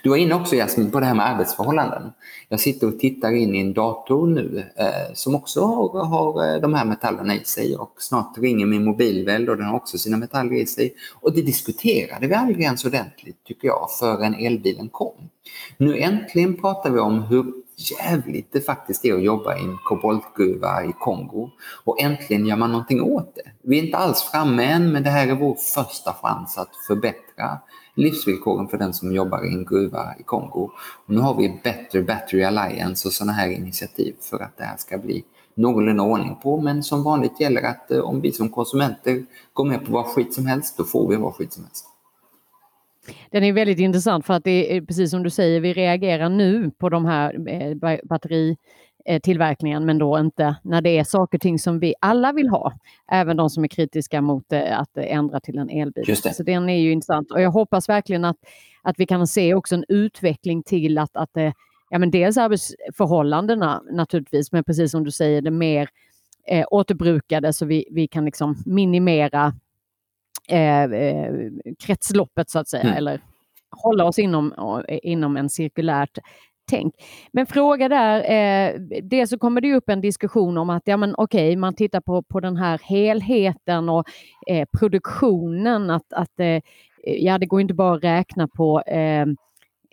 Du 0.04 0.10
var 0.10 0.18
inne 0.18 0.36
också 0.36 0.56
Jasmin 0.56 0.92
på 0.92 1.00
det 1.00 1.06
här 1.06 1.14
med 1.14 1.28
arbetsförhållanden. 1.28 2.12
Jag 2.50 2.60
sitter 2.60 2.88
och 2.88 3.00
tittar 3.00 3.32
in 3.32 3.56
i 3.56 3.62
en 3.62 3.74
dator 3.74 4.28
nu 4.28 4.64
eh, 4.76 5.14
som 5.14 5.36
också 5.36 5.62
har, 5.62 6.06
har 6.06 6.54
eh, 6.54 6.62
de 6.62 6.74
här 6.74 6.86
metallerna 6.86 7.36
i 7.36 7.44
sig 7.44 7.78
och 7.78 7.94
snart 7.98 8.38
ringer 8.38 8.66
min 8.66 8.84
mobilväld 8.84 9.50
och 9.50 9.58
den 9.58 9.66
har 9.66 9.76
också 9.76 9.98
sina 9.98 10.18
metaller 10.18 10.54
i 10.54 10.66
sig. 10.66 10.94
Och 11.22 11.34
det 11.34 11.42
diskuterade 11.42 12.28
vi 12.28 12.34
aldrig 12.34 12.66
ens 12.66 12.86
ordentligt 12.86 13.44
tycker 13.44 13.68
jag 13.68 13.88
förrän 14.00 14.36
elbilen 14.36 14.90
kom. 14.90 15.30
Nu 15.78 15.98
äntligen 15.98 16.56
pratar 16.56 16.90
vi 16.90 17.00
om 17.00 17.22
hur 17.22 17.46
jävligt 17.78 18.52
det 18.52 18.62
faktiskt 18.62 19.06
är 19.06 19.14
att 19.14 19.24
jobba 19.24 19.58
i 19.58 19.62
en 19.62 19.78
koboltgruva 19.86 20.86
i 20.86 20.94
Kongo. 21.00 21.50
Och 21.84 22.02
äntligen 22.02 22.46
gör 22.46 22.56
man 22.56 22.72
någonting 22.72 23.02
åt 23.02 23.36
det. 23.36 23.52
Vi 23.62 23.80
är 23.80 23.84
inte 23.84 23.98
alls 23.98 24.22
framme 24.22 24.66
än, 24.66 24.92
men 24.92 25.04
det 25.04 25.10
här 25.10 25.28
är 25.28 25.36
vår 25.36 25.56
första 25.56 26.14
chans 26.14 26.58
att 26.58 26.76
förbättra 26.88 27.60
livsvillkoren 27.96 28.68
för 28.68 28.78
den 28.78 28.94
som 28.94 29.16
jobbar 29.16 29.46
i 29.46 29.54
en 29.54 29.66
gruva 29.66 30.16
i 30.20 30.24
Kongo. 30.24 30.72
Och 31.06 31.14
nu 31.14 31.20
har 31.20 31.36
vi 31.36 31.60
Better 31.64 32.02
Battery 32.02 32.44
Alliance 32.44 33.08
och 33.08 33.14
sådana 33.14 33.34
här 33.34 33.50
initiativ 33.50 34.16
för 34.22 34.40
att 34.40 34.58
det 34.58 34.64
här 34.64 34.78
ska 34.78 34.98
bli 34.98 35.24
någorlunda 35.54 36.04
ordning 36.04 36.36
på. 36.44 36.62
Men 36.62 36.84
som 36.84 37.04
vanligt 37.04 37.40
gäller 37.40 37.64
att 37.64 37.92
eh, 37.92 38.00
om 38.00 38.22
vi 38.22 38.32
som 38.32 38.50
konsumenter 38.50 39.26
går 39.54 39.66
med 39.66 39.86
på 39.86 39.92
vad 39.92 40.06
skit 40.06 40.34
som 40.34 40.46
helst, 40.46 40.78
då 40.78 40.84
får 40.84 41.10
vi 41.10 41.16
vad 41.16 41.34
skit 41.34 41.54
som 41.54 41.64
helst. 41.64 41.86
Den 43.32 43.44
är 43.44 43.54
väldigt 43.54 43.80
intressant 43.80 44.26
för 44.26 44.34
att 44.34 44.44
det 44.44 44.78
är 44.78 44.82
precis 44.82 45.12
som 45.12 45.24
du 45.24 45.30
säger, 45.30 45.60
vi 45.60 45.74
reagerar 45.74 46.30
nu 46.30 46.72
på 46.72 46.90
de 46.90 47.06
här 47.06 47.50
eh, 47.50 48.00
batteritillverkningen 48.04 49.86
men 49.86 49.98
då 49.98 50.20
inte 50.20 50.56
när 50.64 50.82
det 50.82 50.98
är 50.98 51.04
saker 51.04 51.38
och 51.38 51.42
ting 51.42 51.60
som 51.60 51.80
vi 51.80 51.94
alla 52.02 52.34
vill 52.34 52.50
ha. 52.50 52.74
Även 53.12 53.38
de 53.38 53.50
som 53.50 53.64
är 53.64 53.68
kritiska 53.68 54.22
mot 54.22 54.54
eh, 54.54 54.80
att 54.80 54.98
ändra 54.98 55.40
till 55.40 55.58
en 55.58 55.70
elbil. 55.70 56.16
Så 56.16 56.44
den 56.44 56.70
är 56.70 56.78
ju 56.78 56.92
intressant 56.92 57.32
och 57.32 57.42
jag 57.42 57.52
hoppas 57.52 57.90
verkligen 57.90 58.26
att, 58.26 58.38
att 58.82 58.96
vi 58.98 59.06
kan 59.06 59.28
se 59.28 59.54
också 59.54 59.76
en 59.76 59.86
utveckling 59.88 60.64
till 60.64 60.98
att, 60.98 61.18
att 61.18 61.38
eh, 61.38 61.52
ja, 61.90 62.00
men 62.00 62.12
dels 62.12 62.38
arbetsförhållandena 62.38 63.84
naturligtvis, 63.92 64.52
men 64.52 64.64
precis 64.64 64.92
som 64.92 65.04
du 65.04 65.12
säger, 65.12 65.42
det 65.42 65.52
mer 65.52 65.90
eh, 66.48 66.66
återbrukade 66.72 67.54
så 67.54 67.66
vi, 67.66 67.86
vi 67.92 68.08
kan 68.08 68.26
liksom 68.26 68.56
minimera 68.66 69.54
eh, 70.48 70.84
eh, 70.84 71.34
kretsloppet 71.80 72.50
så 72.50 72.60
att 72.60 72.68
säga, 72.68 72.84
mm. 72.84 72.98
eller 72.98 73.20
hålla 73.84 74.06
oss 74.06 74.20
inom, 74.20 74.54
inom 74.88 75.38
en 75.38 75.50
cirkulärt 75.50 76.18
tänk. 76.70 76.94
Men 77.32 77.46
fråga 77.46 77.90
där, 77.90 78.20
eh, 78.20 78.80
det 79.04 79.28
så 79.28 79.38
kommer 79.38 79.62
det 79.62 79.74
upp 79.74 79.90
en 79.90 80.02
diskussion 80.02 80.58
om 80.58 80.70
att 80.70 80.84
ja 80.86 80.98
men 80.98 81.16
okej, 81.18 81.56
man 81.56 81.74
tittar 81.74 82.02
på, 82.02 82.24
på 82.24 82.40
den 82.40 82.58
här 82.58 82.80
helheten 82.84 83.90
och 83.90 84.04
eh, 84.48 84.68
produktionen, 84.80 85.90
att, 85.90 86.14
att 86.14 86.40
eh, 86.40 86.62
ja 87.04 87.38
det 87.38 87.46
går 87.46 87.62
inte 87.62 87.74
bara 87.74 87.96
att 87.96 88.04
räkna 88.04 88.48
på 88.48 88.82
Eh, 88.82 89.26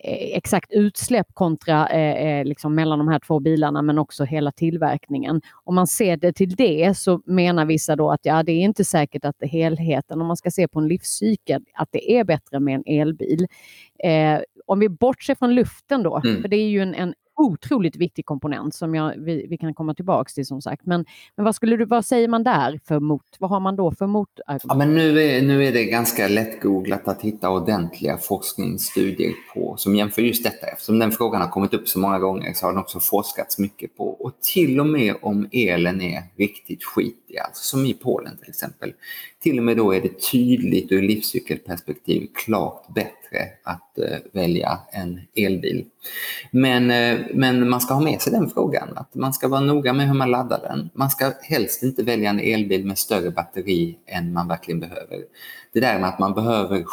exakt 0.07 0.71
utsläpp 0.71 1.27
kontra 1.33 1.87
eh, 1.87 2.27
eh, 2.27 2.45
liksom 2.45 2.75
mellan 2.75 2.99
de 2.99 3.07
här 3.07 3.19
två 3.19 3.39
bilarna 3.39 3.81
men 3.81 3.99
också 3.99 4.23
hela 4.23 4.51
tillverkningen. 4.51 5.41
Om 5.63 5.75
man 5.75 5.87
ser 5.87 6.17
det 6.17 6.33
till 6.33 6.55
det 6.55 6.97
så 6.97 7.21
menar 7.25 7.65
vissa 7.65 7.95
då 7.95 8.11
att 8.11 8.19
ja, 8.23 8.43
det 8.43 8.51
är 8.51 8.61
inte 8.61 8.85
säkert 8.85 9.25
att 9.25 9.35
helheten, 9.41 10.21
om 10.21 10.27
man 10.27 10.37
ska 10.37 10.51
se 10.51 10.67
på 10.67 10.79
en 10.79 10.87
livscykel, 10.87 11.61
att 11.73 11.89
det 11.91 12.11
är 12.11 12.23
bättre 12.23 12.59
med 12.59 12.75
en 12.75 13.01
elbil. 13.01 13.47
Eh, 14.03 14.39
om 14.65 14.79
vi 14.79 14.89
bortser 14.89 15.35
från 15.35 15.55
luften 15.55 16.03
då, 16.03 16.21
mm. 16.25 16.41
för 16.41 16.49
det 16.49 16.57
är 16.57 16.67
ju 16.67 16.81
en, 16.81 16.95
en 16.95 17.13
otroligt 17.35 17.95
viktig 17.95 18.25
komponent 18.25 18.75
som 18.75 18.95
jag, 18.95 19.13
vi, 19.17 19.47
vi 19.49 19.57
kan 19.57 19.73
komma 19.73 19.93
tillbaka 19.93 20.29
till 20.29 20.45
som 20.45 20.61
sagt. 20.61 20.85
Men, 20.85 21.05
men 21.35 21.45
vad, 21.45 21.55
skulle 21.55 21.77
du, 21.77 21.85
vad 21.85 22.05
säger 22.05 22.27
man 22.27 22.43
där 22.43 22.79
för 22.87 22.99
mot? 22.99 23.21
Vad 23.39 23.49
har 23.49 23.59
man 23.59 23.75
då 23.75 23.91
för 23.91 24.07
motargument? 24.07 24.63
Ja, 24.63 24.75
men 24.75 24.95
nu, 24.95 25.23
är, 25.23 25.41
nu 25.41 25.65
är 25.65 25.73
det 25.73 25.85
ganska 25.85 26.27
lättgooglat 26.27 27.07
att 27.07 27.21
hitta 27.21 27.49
ordentliga 27.49 28.17
forskningsstudier 28.17 29.33
på 29.53 29.75
som 29.77 29.95
jämför 29.95 30.21
just 30.21 30.43
detta. 30.43 30.67
Eftersom 30.67 30.99
den 30.99 31.11
frågan 31.11 31.41
har 31.41 31.49
kommit 31.49 31.73
upp 31.73 31.87
så 31.87 31.99
många 31.99 32.19
gånger 32.19 32.53
så 32.53 32.65
har 32.65 32.71
den 32.71 32.81
också 32.81 32.99
forskats 32.99 33.59
mycket 33.59 33.97
på. 33.97 34.09
Och 34.09 34.31
till 34.53 34.79
och 34.79 34.87
med 34.87 35.15
om 35.21 35.47
elen 35.51 36.01
är 36.01 36.23
riktigt 36.37 36.83
skitig, 36.83 37.37
alltså 37.37 37.63
som 37.63 37.85
i 37.85 37.93
Polen 37.93 38.37
till 38.37 38.49
exempel, 38.49 38.93
till 39.45 39.57
och 39.57 39.63
med 39.63 39.77
då 39.77 39.91
är 39.91 40.01
det 40.01 40.31
tydligt 40.31 40.91
ur 40.91 41.01
livscykelperspektiv 41.01 42.27
klart 42.33 42.87
bättre 42.87 43.49
att 43.63 43.97
eh, 43.97 44.17
välja 44.31 44.79
en 44.91 45.21
elbil. 45.35 45.85
Men, 46.51 46.91
eh, 46.91 47.19
men 47.33 47.69
man 47.69 47.81
ska 47.81 47.93
ha 47.93 48.01
med 48.01 48.21
sig 48.21 48.33
den 48.33 48.49
frågan, 48.49 48.87
att 48.95 49.15
man 49.15 49.33
ska 49.33 49.47
vara 49.47 49.61
noga 49.61 49.93
med 49.93 50.07
hur 50.07 50.13
man 50.13 50.31
laddar 50.31 50.61
den. 50.61 50.89
Man 50.93 51.09
ska 51.09 51.31
helst 51.41 51.83
inte 51.83 52.03
välja 52.03 52.29
en 52.29 52.39
elbil 52.39 52.85
med 52.85 52.97
större 52.97 53.31
batteri 53.31 53.97
än 54.05 54.33
man 54.33 54.47
verkligen 54.47 54.79
behöver. 54.79 55.19
Det 55.73 55.79
där 55.79 55.99
med 55.99 56.09
att 56.09 56.19
man 56.19 56.33
behöver 56.33 56.83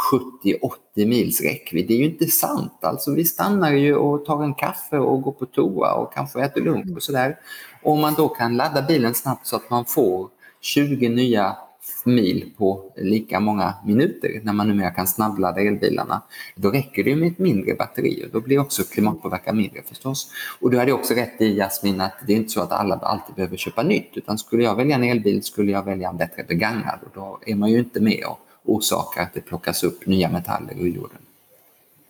70-80 0.94 1.06
mils 1.06 1.40
räckvidd, 1.40 1.88
det 1.88 1.94
är 1.94 1.98
ju 1.98 2.04
inte 2.04 2.26
sant. 2.26 2.78
Alltså, 2.80 3.14
vi 3.14 3.24
stannar 3.24 3.72
ju 3.72 3.94
och 3.94 4.24
tar 4.24 4.42
en 4.42 4.54
kaffe 4.54 4.98
och 4.98 5.22
går 5.22 5.32
på 5.32 5.46
toa 5.46 5.94
och 5.94 6.14
kanske 6.14 6.42
äter 6.42 6.60
lunch 6.60 6.96
och 6.96 7.02
sådär. 7.02 7.36
Om 7.82 8.00
man 8.00 8.14
då 8.14 8.28
kan 8.28 8.56
ladda 8.56 8.82
bilen 8.82 9.14
snabbt 9.14 9.46
så 9.46 9.56
att 9.56 9.70
man 9.70 9.84
får 9.84 10.28
20 10.60 11.08
nya 11.08 11.56
mil 12.04 12.50
på 12.56 12.92
lika 12.96 13.40
många 13.40 13.74
minuter 13.84 14.40
när 14.42 14.52
man 14.52 14.68
numera 14.68 14.90
kan 14.90 15.06
snabbladda 15.06 15.60
elbilarna, 15.60 16.22
då 16.54 16.70
räcker 16.70 17.04
det 17.04 17.16
med 17.16 17.32
ett 17.32 17.38
mindre 17.38 17.74
batteri 17.74 18.24
och 18.26 18.30
då 18.32 18.40
blir 18.40 18.58
också 18.58 18.82
klimatpåverkan 18.82 19.56
mindre 19.56 19.82
förstås. 19.82 20.30
Och 20.60 20.70
du 20.70 20.78
hade 20.78 20.92
också 20.92 21.14
rätt 21.14 21.40
i 21.40 21.56
Jasmin 21.56 22.00
att 22.00 22.14
det 22.26 22.32
är 22.32 22.36
inte 22.36 22.50
så 22.50 22.60
att 22.62 22.72
alla 22.72 22.96
alltid 22.96 23.34
behöver 23.34 23.56
köpa 23.56 23.82
nytt 23.82 24.10
utan 24.14 24.38
skulle 24.38 24.62
jag 24.62 24.76
välja 24.76 24.96
en 24.96 25.04
elbil 25.04 25.42
skulle 25.42 25.72
jag 25.72 25.84
välja 25.84 26.08
en 26.08 26.16
bättre 26.16 26.44
begagnad 26.44 26.98
och 27.04 27.10
då 27.14 27.38
är 27.46 27.54
man 27.54 27.70
ju 27.70 27.78
inte 27.78 28.00
med 28.00 28.24
och 28.26 28.38
orsakar 28.64 29.22
att 29.22 29.34
det 29.34 29.40
plockas 29.40 29.84
upp 29.84 30.06
nya 30.06 30.28
metaller 30.28 30.74
ur 30.80 30.88
jorden. 30.88 31.18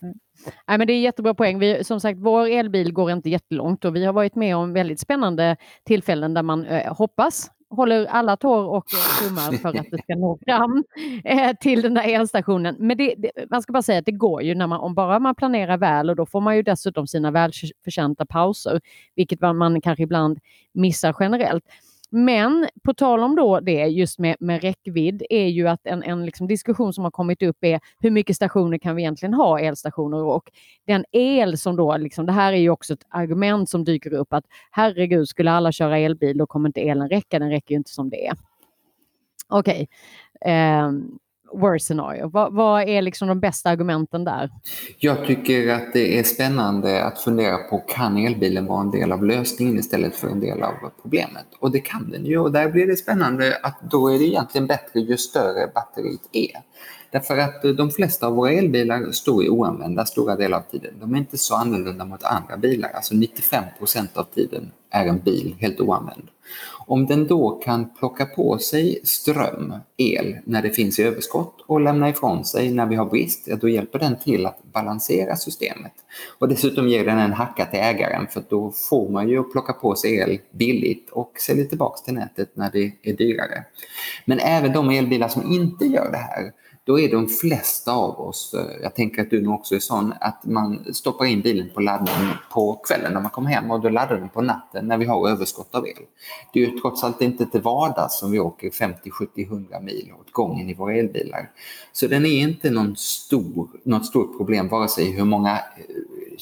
Mm. 0.03 0.15
Nej, 0.69 0.79
men 0.79 0.87
det 0.87 0.93
är 0.93 1.01
jättebra 1.01 1.35
poäng. 1.35 1.59
Vi, 1.59 1.85
som 1.85 2.01
sagt, 2.01 2.19
vår 2.19 2.47
elbil 2.47 2.93
går 2.93 3.11
inte 3.11 3.31
jättelångt 3.31 3.85
och 3.85 3.97
vi 3.97 4.05
har 4.05 4.13
varit 4.13 4.35
med 4.35 4.57
om 4.57 4.73
väldigt 4.73 5.01
spännande 5.01 5.57
tillfällen 5.85 6.35
där 6.35 6.43
man 6.43 6.67
eh, 6.67 6.97
hoppas 6.97 7.51
håller 7.77 8.07
alla 8.07 8.37
tår 8.37 8.65
och 8.65 8.87
tummar 9.23 9.53
för 9.63 9.69
att 9.69 9.91
det 9.91 10.03
ska 10.03 10.15
nå 10.15 10.39
fram 10.47 10.85
eh, 11.25 11.57
till 11.61 11.83
den 11.83 11.95
där 11.95 12.09
elstationen. 12.09 12.77
Men 12.79 12.97
det, 12.97 13.15
det, 13.19 13.31
man 13.51 13.63
ska 13.63 13.73
bara 13.73 13.83
säga 13.83 13.99
att 13.99 14.07
det 14.07 14.13
går 14.13 14.43
ju 14.43 14.55
när 14.55 14.67
man, 14.67 14.81
om 14.81 14.95
bara 14.95 15.19
man 15.19 15.35
planerar 15.35 15.79
väl 15.79 16.11
och 16.11 16.17
då 16.17 16.27
får 16.27 16.41
man 16.41 16.57
ju 16.57 16.63
dessutom 16.63 17.07
sina 17.07 17.31
välförtjänta 17.31 18.27
pauser, 18.27 18.81
vilket 19.17 19.41
man 19.41 19.81
kanske 19.81 20.03
ibland 20.03 20.39
missar 20.73 21.17
generellt. 21.21 21.65
Men 22.15 22.69
på 22.85 22.95
tal 22.95 23.23
om 23.23 23.37
då 23.37 23.61
det 23.61 23.87
just 23.87 24.19
med, 24.19 24.37
med 24.41 24.63
räckvidd 24.63 25.23
är 25.31 25.47
ju 25.47 25.69
att 25.69 25.87
en, 25.87 26.03
en 26.03 26.27
liksom 26.27 26.47
diskussion 26.47 26.93
som 26.93 27.05
har 27.05 27.11
kommit 27.11 27.43
upp 27.43 27.65
är 27.65 27.81
hur 27.99 28.11
mycket 28.11 28.37
stationer 28.37 28.79
kan 28.79 28.97
vi 28.97 29.03
egentligen 29.03 29.35
ha, 29.35 29.61
elstationer 29.61 30.25
och 30.25 30.51
den 30.87 31.05
el 31.13 31.59
som 31.59 31.77
då, 31.77 31.97
liksom, 31.97 32.27
det 32.27 32.33
här 32.33 32.53
är 32.53 32.57
ju 32.57 32.71
också 32.71 32.95
ett 32.95 33.07
argument 33.09 33.71
som 33.71 33.85
dyker 33.85 34.15
upp 34.15 34.33
att 34.33 34.45
herregud, 34.71 35.29
skulle 35.29 35.51
alla 35.51 35.73
köra 35.73 35.99
elbil 35.99 36.39
då 36.39 36.47
kommer 36.47 36.69
inte 36.69 36.81
elen 36.81 37.09
räcka, 37.09 37.39
den 37.39 37.51
räcker 37.51 37.75
ju 37.75 37.77
inte 37.77 37.91
som 37.91 38.11
det 38.11 38.27
är. 38.27 38.35
Okej, 39.49 39.89
okay. 40.41 40.85
Um, 40.87 41.19
worst 41.55 41.87
scenario? 41.87 42.29
Vad, 42.29 42.55
vad, 42.55 42.89
är 42.89 43.03
liksom 43.03 43.29
de 43.29 43.41
bästa 43.41 43.71
argumenten 43.71 44.25
där? 44.25 44.51
Jag 44.99 45.27
tycker 45.27 45.75
att 45.75 45.93
det 45.93 46.19
är 46.19 46.23
spännande 46.23 47.05
att 47.05 47.19
fundera 47.19 47.57
på 47.57 47.79
kan 47.79 48.17
elbilen 48.17 48.67
vara 48.67 48.81
en 48.81 48.91
del 48.91 49.13
av 49.13 49.25
lösningen 49.25 49.79
istället 49.79 50.17
för 50.17 50.29
en 50.29 50.41
del 50.41 50.63
av 50.63 50.73
problemet? 51.03 51.47
Och 51.59 51.71
det 51.71 51.81
kan 51.81 52.11
den 52.11 52.25
ju 52.25 52.39
och 52.39 52.53
där 52.53 52.71
blir 52.71 52.87
det 52.87 52.97
spännande 52.97 53.59
att 53.63 53.81
då 53.91 54.09
är 54.09 54.19
det 54.19 54.25
egentligen 54.25 54.67
bättre 54.67 55.01
ju 55.01 55.17
större 55.17 55.71
batteriet 55.75 56.29
är. 56.33 56.63
Därför 57.13 57.39
att 57.39 57.65
eh, 57.65 57.71
de 57.71 57.91
flesta 57.91 58.27
av 58.27 58.35
våra 58.35 58.53
elbilar 58.53 59.11
står 59.11 59.45
i 59.45 59.49
oanvända 59.49 60.05
stora 60.05 60.37
delar 60.37 60.59
av 60.59 60.63
tiden. 60.63 60.95
De 61.01 61.15
är 61.15 61.19
inte 61.19 61.39
så 61.39 61.55
annorlunda 61.55 62.05
mot 62.05 62.23
andra 62.23 62.57
bilar. 62.57 62.91
Alltså 62.95 63.15
95% 63.15 64.09
av 64.15 64.25
tiden 64.25 64.73
är 64.91 65.07
en 65.07 65.19
bil 65.19 65.55
helt 65.59 65.81
oanvänd. 65.81 66.29
Om 66.93 67.07
den 67.07 67.27
då 67.27 67.51
kan 67.51 67.91
plocka 67.99 68.27
på 68.27 68.59
sig 68.59 69.01
ström, 69.05 69.75
el, 69.97 70.37
när 70.45 70.63
det 70.63 70.71
finns 70.71 70.99
i 70.99 71.03
överskott 71.03 71.65
och 71.67 71.81
lämna 71.81 72.09
ifrån 72.09 72.45
sig 72.45 72.75
när 72.75 72.87
vi 72.87 72.97
har 72.97 73.07
brist, 73.07 73.43
ja, 73.47 73.57
då 73.57 73.69
hjälper 73.69 73.99
den 73.99 74.17
till 74.17 74.47
att 74.47 74.63
balansera 74.73 75.37
systemet. 75.37 75.93
Och 76.39 76.49
dessutom 76.49 76.89
ger 76.89 77.05
den 77.05 77.19
en 77.19 77.33
hacka 77.33 77.67
till 77.67 77.81
ägaren 77.81 78.27
för 78.27 78.43
då 78.49 78.73
får 78.91 79.09
man 79.09 79.29
ju 79.29 79.43
plocka 79.43 79.73
på 79.73 79.95
sig 79.95 80.17
el 80.17 80.39
billigt 80.51 81.11
och 81.11 81.33
sälja 81.47 81.65
tillbaka 81.65 81.99
till 82.05 82.15
nätet 82.15 82.57
när 82.57 82.71
det 82.73 82.93
är 83.03 83.13
dyrare. 83.13 83.65
Men 84.25 84.39
även 84.39 84.73
de 84.73 84.91
elbilar 84.91 85.29
som 85.29 85.53
inte 85.53 85.85
gör 85.85 86.11
det 86.11 86.17
här, 86.17 86.53
då 86.85 87.01
är 87.01 87.11
de 87.11 87.29
flesta 87.29 87.93
av 87.93 88.21
oss, 88.21 88.55
eh, 88.55 88.83
jag 88.83 88.95
tänker 88.95 89.23
att 89.23 89.31
du 89.31 89.43
nog 89.43 89.55
också 89.55 89.75
är 89.75 89.79
sån, 89.79 90.15
att 90.21 90.45
man 90.45 90.95
stoppar 90.95 91.25
in 91.25 91.41
bilen 91.41 91.71
på 91.75 91.81
laddning 91.81 92.29
på 92.53 92.75
kvällen 92.75 93.13
när 93.13 93.21
man 93.21 93.31
kommer 93.31 93.51
hem 93.51 93.71
och 93.71 93.81
då 93.81 93.89
laddar 93.89 94.17
den 94.17 94.29
på 94.29 94.43
natten 94.43 94.87
när 94.87 94.99
vi 94.99 95.05
har 95.05 95.29
överskott 95.29 95.75
av 95.75 95.87
el. 95.87 96.03
Det 96.53 96.63
är 96.63 96.67
ju 96.67 96.79
trots 96.79 97.05
allt 97.05 97.23
inte 97.23 97.47
till 97.47 97.61
vardags 97.61 98.19
som 98.19 98.31
vi 98.31 98.39
åker 98.39 98.71
50, 98.71 99.11
70, 99.11 99.43
100 99.43 99.81
mil 99.81 100.13
åt 100.21 100.33
gången 100.33 100.71
i 100.71 100.75
våra 100.75 100.95
elbilar. 100.95 101.51
Så 101.93 102.07
den 102.07 102.27
är 102.27 102.41
inte 102.41 102.71
någon 102.71 102.97
stor, 102.97 103.69
något 103.85 104.07
stort 104.07 104.37
problem 104.37 104.69
vare 104.69 104.89
sig 104.89 105.13
hur 105.13 105.25
många 105.25 105.53
eh, 105.53 105.61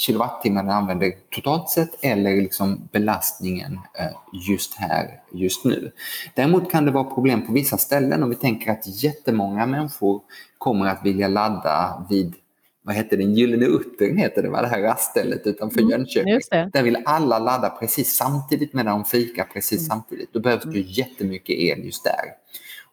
kilowattimmar 0.00 0.62
den 0.62 0.72
använder 0.72 1.12
totalt 1.30 1.70
sett 1.70 2.04
eller 2.04 2.36
liksom 2.36 2.88
belastningen 2.92 3.78
eh, 3.98 4.06
just 4.48 4.74
här, 4.74 5.20
just 5.32 5.64
nu. 5.64 5.92
Däremot 6.34 6.70
kan 6.70 6.84
det 6.84 6.90
vara 6.90 7.04
problem 7.04 7.46
på 7.46 7.52
vissa 7.52 7.76
ställen 7.76 8.22
om 8.22 8.30
vi 8.30 8.36
tänker 8.36 8.70
att 8.70 9.02
jättemånga 9.02 9.66
människor 9.66 10.20
kommer 10.58 10.86
att 10.86 11.04
vilja 11.04 11.28
ladda 11.28 12.06
vid 12.10 12.34
vad 12.82 12.94
heter 12.94 13.16
den, 13.16 13.34
Gyllene 13.34 13.66
Uttern 13.66 14.16
heter 14.16 14.42
det, 14.42 14.48
va? 14.48 14.62
det 14.62 14.68
här 14.68 14.82
raststället 14.82 15.46
utanför 15.46 15.80
mm, 15.80 15.90
Jönköping. 15.90 16.70
Där 16.72 16.82
vill 16.82 16.98
alla 17.04 17.38
ladda 17.38 17.70
precis 17.70 18.16
samtidigt 18.16 18.72
medan 18.72 18.98
de 18.98 19.04
fikar 19.04 19.44
precis 19.44 19.78
mm. 19.78 19.88
samtidigt. 19.88 20.32
Då 20.32 20.40
behövs 20.40 20.62
det 20.62 20.68
mm. 20.68 20.84
jättemycket 20.86 21.56
el 21.58 21.84
just 21.84 22.04
där. 22.04 22.24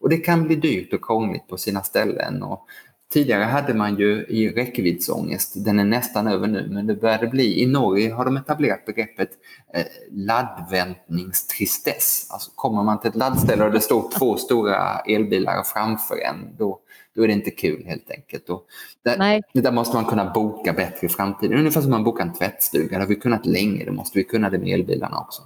Och 0.00 0.08
det 0.08 0.16
kan 0.16 0.44
bli 0.44 0.56
dyrt 0.56 0.92
och 0.92 1.04
krångligt 1.04 1.48
på 1.48 1.56
sina 1.56 1.82
ställen. 1.82 2.42
Och 2.42 2.66
Tidigare 3.12 3.44
hade 3.44 3.74
man 3.74 3.98
ju 3.98 4.26
i 4.28 4.50
räckviddsångest, 4.50 5.64
den 5.64 5.78
är 5.78 5.84
nästan 5.84 6.28
över 6.28 6.46
nu, 6.46 6.68
men 6.70 6.86
det 6.86 6.94
började 6.94 7.26
bli, 7.26 7.62
i 7.62 7.66
Norge 7.66 8.12
har 8.12 8.24
de 8.24 8.36
etablerat 8.36 8.86
begreppet 8.86 9.30
eh, 9.74 9.84
laddväntningstristess. 10.10 12.26
Alltså 12.30 12.50
kommer 12.54 12.82
man 12.82 13.00
till 13.00 13.08
ett 13.08 13.16
laddställe 13.16 13.64
och 13.64 13.72
det 13.72 13.80
står 13.80 14.10
två 14.18 14.36
stora 14.36 14.98
elbilar 14.98 15.62
framför 15.62 16.18
en, 16.18 16.56
då, 16.58 16.80
då 17.14 17.22
är 17.22 17.26
det 17.26 17.32
inte 17.32 17.50
kul 17.50 17.84
helt 17.86 18.10
enkelt. 18.10 18.50
Och 18.50 18.66
där, 19.04 19.42
där 19.52 19.72
måste 19.72 19.96
man 19.96 20.04
kunna 20.04 20.30
boka 20.30 20.72
bättre 20.72 21.06
i 21.06 21.10
framtiden. 21.10 21.58
Ungefär 21.58 21.80
som 21.80 21.90
man 21.90 22.04
bokar 22.04 22.24
en 22.24 22.32
tvättstuga, 22.32 22.98
det 22.98 23.04
har 23.04 23.08
vi 23.08 23.16
kunnat 23.16 23.46
länge, 23.46 23.84
då 23.84 23.92
måste 23.92 24.18
vi 24.18 24.24
kunna 24.24 24.50
det 24.50 24.58
med 24.58 24.68
elbilarna 24.68 25.18
också. 25.18 25.42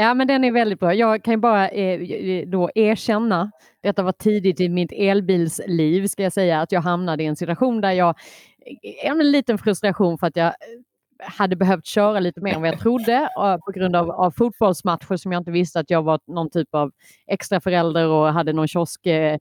Ja, 0.00 0.14
men 0.14 0.26
den 0.26 0.44
är 0.44 0.52
väldigt 0.52 0.80
bra. 0.80 0.94
Jag 0.94 1.24
kan 1.24 1.34
ju 1.34 1.38
bara 1.38 1.68
eh, 1.68 2.48
då 2.48 2.70
erkänna, 2.74 3.50
detta 3.82 4.02
var 4.02 4.12
tidigt 4.12 4.60
i 4.60 4.68
mitt 4.68 4.92
elbilsliv, 4.92 6.06
ska 6.06 6.22
jag 6.22 6.32
säga, 6.32 6.60
att 6.60 6.72
jag 6.72 6.80
hamnade 6.80 7.22
i 7.22 7.26
en 7.26 7.36
situation 7.36 7.80
där 7.80 7.92
jag, 7.92 8.08
eh, 8.66 9.10
en 9.10 9.30
liten 9.30 9.58
frustration 9.58 10.18
för 10.18 10.26
att 10.26 10.36
jag 10.36 10.46
eh, 10.46 10.52
hade 11.20 11.56
behövt 11.56 11.86
köra 11.86 12.20
lite 12.20 12.40
mer 12.40 12.54
än 12.54 12.60
vad 12.60 12.70
jag 12.70 12.80
trodde 12.80 13.28
på 13.64 13.72
grund 13.72 13.96
av, 13.96 14.10
av 14.10 14.30
fotbollsmatcher 14.30 15.16
som 15.16 15.32
jag 15.32 15.40
inte 15.40 15.50
visste 15.50 15.80
att 15.80 15.90
jag 15.90 16.02
var 16.02 16.20
någon 16.26 16.50
typ 16.50 16.68
av 16.74 16.92
extra 17.26 17.60
förälder 17.60 18.06
och 18.08 18.32
hade 18.32 18.52
någon 18.52 18.68
kiosk 18.68 19.06
eh, 19.06 19.38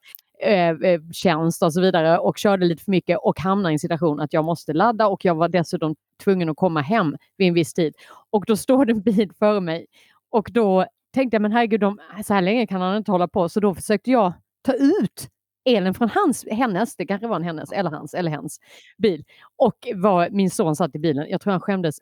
tjänst 1.13 1.63
och 1.63 1.73
så 1.73 1.81
vidare 1.81 2.19
och 2.19 2.37
körde 2.37 2.65
lite 2.65 2.83
för 2.83 2.91
mycket 2.91 3.17
och 3.21 3.39
hamnade 3.39 3.71
i 3.71 3.75
en 3.75 3.79
situation 3.79 4.19
att 4.19 4.33
jag 4.33 4.45
måste 4.45 4.73
ladda 4.73 5.07
och 5.07 5.25
jag 5.25 5.35
var 5.35 5.49
dessutom 5.49 5.95
tvungen 6.23 6.49
att 6.49 6.57
komma 6.57 6.81
hem 6.81 7.15
vid 7.37 7.47
en 7.47 7.53
viss 7.53 7.73
tid. 7.73 7.93
Och 8.29 8.43
då 8.47 8.55
står 8.55 8.85
det 8.85 8.91
en 8.91 9.01
bil 9.01 9.31
före 9.39 9.61
mig 9.61 9.85
och 10.31 10.49
då 10.51 10.85
tänkte 11.13 11.35
jag, 11.35 11.41
men 11.41 11.51
herregud, 11.51 11.79
de, 11.79 11.99
så 12.23 12.33
här 12.33 12.41
länge 12.41 12.67
kan 12.67 12.81
han 12.81 12.97
inte 12.97 13.11
hålla 13.11 13.27
på. 13.27 13.49
Så 13.49 13.59
då 13.59 13.75
försökte 13.75 14.11
jag 14.11 14.33
ta 14.61 14.73
ut 14.73 15.29
elen 15.65 15.93
från 15.93 16.09
hans, 16.09 16.45
hennes, 16.51 16.95
det 16.95 17.05
kanske 17.05 17.27
var 17.27 17.35
en 17.35 17.43
hennes 17.43 17.71
eller 17.71 17.91
hans 17.91 18.13
eller 18.13 18.31
hens 18.31 18.59
bil. 18.97 19.23
Och 19.57 19.87
var, 19.95 20.29
min 20.31 20.49
son 20.49 20.75
satt 20.75 20.95
i 20.95 20.99
bilen. 20.99 21.29
Jag 21.29 21.41
tror 21.41 21.51
han 21.51 21.61
skämdes 21.61 21.95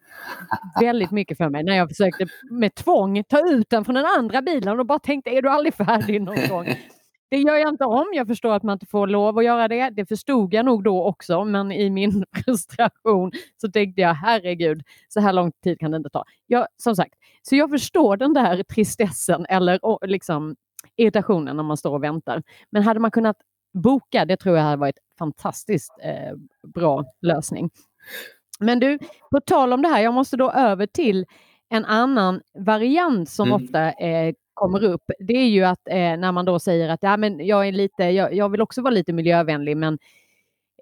väldigt 0.80 1.12
mycket 1.12 1.38
för 1.38 1.50
mig 1.50 1.64
när 1.64 1.76
jag 1.76 1.90
försökte 1.90 2.28
med 2.52 2.76
tvång 2.76 3.24
ta 3.24 3.52
ut 3.52 3.70
den 3.70 3.86
från 3.86 3.96
den 3.96 4.06
andra 4.18 4.42
bilen 4.42 4.80
och 4.80 4.86
bara 4.86 5.00
tänkte, 5.00 5.30
är 5.30 5.42
du 5.42 5.50
aldrig 5.50 5.74
färdig 5.74 6.22
någon 6.22 6.48
gång? 6.50 6.68
Det 7.36 7.40
gör 7.42 7.56
jag 7.56 7.70
inte 7.70 7.86
om. 7.86 8.06
Jag 8.14 8.28
förstår 8.28 8.54
att 8.54 8.64
man 8.64 8.74
inte 8.74 8.86
får 8.86 9.08
lov 9.08 9.38
att 9.38 9.46
göra 9.46 9.68
det. 9.68 9.90
Det 9.90 10.06
förstod 10.06 10.54
jag 10.54 10.66
nog 10.66 10.84
då 10.84 11.04
också, 11.04 11.46
men 11.46 11.72
i 11.72 11.90
min 11.90 12.26
frustration 12.46 13.32
så 13.62 13.72
tänkte 13.72 14.02
jag 14.02 14.14
herregud, 14.14 14.84
så 15.10 15.20
här 15.20 15.34
lång 15.34 15.52
tid 15.64 15.80
kan 15.80 15.92
det 15.92 15.98
inte 15.98 16.10
ta. 16.10 16.24
Jag, 16.48 16.68
som 16.78 16.96
sagt, 16.96 17.14
så 17.42 17.56
jag 17.56 17.70
förstår 17.70 18.18
den 18.18 18.34
där 18.34 18.64
tristessen 18.64 19.46
eller 19.50 20.08
liksom 20.08 20.56
irritationen 20.96 21.56
när 21.56 21.64
man 21.64 21.78
står 21.78 21.94
och 21.94 22.04
väntar. 22.04 22.44
Men 22.70 22.84
hade 22.84 23.00
man 23.00 23.12
kunnat 23.12 23.38
boka, 23.74 24.26
det 24.26 24.38
tror 24.38 24.58
jag 24.58 24.64
hade 24.64 24.78
varit 24.78 25.00
fantastiskt 25.20 25.94
eh, 26.04 26.36
bra 26.68 27.06
lösning. 27.22 27.70
Men 28.60 28.80
du, 28.80 29.00
på 29.32 29.40
tal 29.46 29.74
om 29.74 29.82
det 29.82 29.88
här, 29.88 30.02
jag 30.02 30.14
måste 30.14 30.38
då 30.38 30.52
över 30.52 30.88
till 30.88 31.26
en 31.70 31.86
annan 31.86 32.42
variant 32.60 33.30
som 33.30 33.48
mm. 33.48 33.64
ofta 33.64 33.92
eh, 33.92 34.34
kommer 34.56 34.84
upp. 34.84 35.12
Det 35.20 35.38
är 35.38 35.50
ju 35.50 35.64
att 35.64 35.88
eh, 35.88 35.96
när 35.96 36.32
man 36.32 36.46
då 36.46 36.60
säger 36.60 36.90
att 36.90 37.04
ja, 37.04 37.18
men 37.18 37.46
jag, 37.48 37.68
är 37.68 37.72
lite, 37.72 38.04
jag, 38.04 38.34
jag 38.34 38.50
vill 38.50 38.62
också 38.62 38.82
vara 38.82 38.94
lite 38.94 39.14
miljövänlig 39.14 39.78
men 39.78 39.98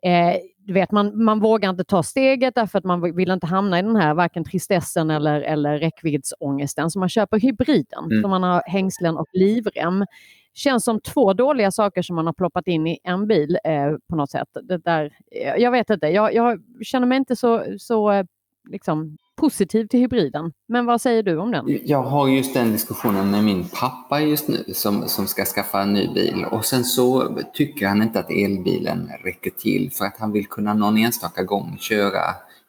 eh, 0.03 0.37
du 0.65 0.73
vet, 0.73 0.91
man, 0.91 1.23
man 1.23 1.39
vågar 1.39 1.69
inte 1.69 1.83
ta 1.83 2.03
steget 2.03 2.55
därför 2.55 2.77
att 2.77 2.83
man 2.83 3.15
vill 3.15 3.31
inte 3.31 3.47
hamna 3.47 3.79
i 3.79 3.81
den 3.81 3.95
här 3.95 4.13
varken 4.13 4.43
tristessen 4.43 5.09
eller, 5.09 5.41
eller 5.41 5.77
räckviddsångesten. 5.77 6.91
Så 6.91 6.99
man 6.99 7.09
köper 7.09 7.39
hybriden, 7.39 8.05
mm. 8.05 8.21
så 8.21 8.27
man 8.27 8.43
har 8.43 8.63
hängslen 8.65 9.17
och 9.17 9.27
livrem. 9.33 10.05
Känns 10.53 10.83
som 10.83 10.99
två 11.01 11.33
dåliga 11.33 11.71
saker 11.71 12.01
som 12.01 12.15
man 12.15 12.25
har 12.25 12.33
ploppat 12.33 12.67
in 12.67 12.87
i 12.87 12.99
en 13.03 13.27
bil 13.27 13.57
eh, 13.63 13.91
på 14.09 14.15
något 14.15 14.31
sätt. 14.31 14.47
Det 14.63 14.77
där, 14.77 15.13
jag 15.57 15.71
vet 15.71 15.89
inte, 15.89 16.07
jag, 16.07 16.33
jag 16.33 16.63
känner 16.81 17.07
mig 17.07 17.17
inte 17.17 17.35
så, 17.35 17.63
så 17.79 18.11
eh, 18.11 18.25
liksom, 18.69 19.17
positiv 19.35 19.87
till 19.87 19.99
hybriden. 19.99 20.51
Men 20.67 20.85
vad 20.85 21.01
säger 21.01 21.23
du 21.23 21.37
om 21.37 21.51
den? 21.51 21.79
Jag 21.85 22.03
har 22.03 22.27
just 22.27 22.53
den 22.53 22.71
diskussionen 22.71 23.31
med 23.31 23.43
min 23.43 23.67
pappa 23.79 24.21
just 24.21 24.47
nu 24.47 24.63
som, 24.73 25.07
som 25.07 25.27
ska 25.27 25.45
skaffa 25.45 25.81
en 25.81 25.93
ny 25.93 26.07
bil 26.13 26.45
och 26.51 26.65
sen 26.65 26.83
så 26.83 27.37
tycker 27.53 27.87
han 27.87 28.01
inte 28.01 28.19
att 28.19 28.31
elbilen 28.31 29.09
räcker 29.23 29.51
till 29.51 29.91
för 29.91 30.05
att 30.05 30.17
han 30.19 30.31
vill 30.31 30.47
kunna 30.47 30.73
någon 30.73 30.97
enstaka 30.97 31.43
gång 31.43 31.77
köra 31.79 32.21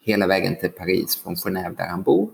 hela 0.04 0.26
vägen 0.26 0.56
till 0.61 0.70
Paris 0.70 1.16
från 1.23 1.34
Genève 1.34 1.76
där 1.76 1.87
han 1.87 2.02
bor. 2.02 2.30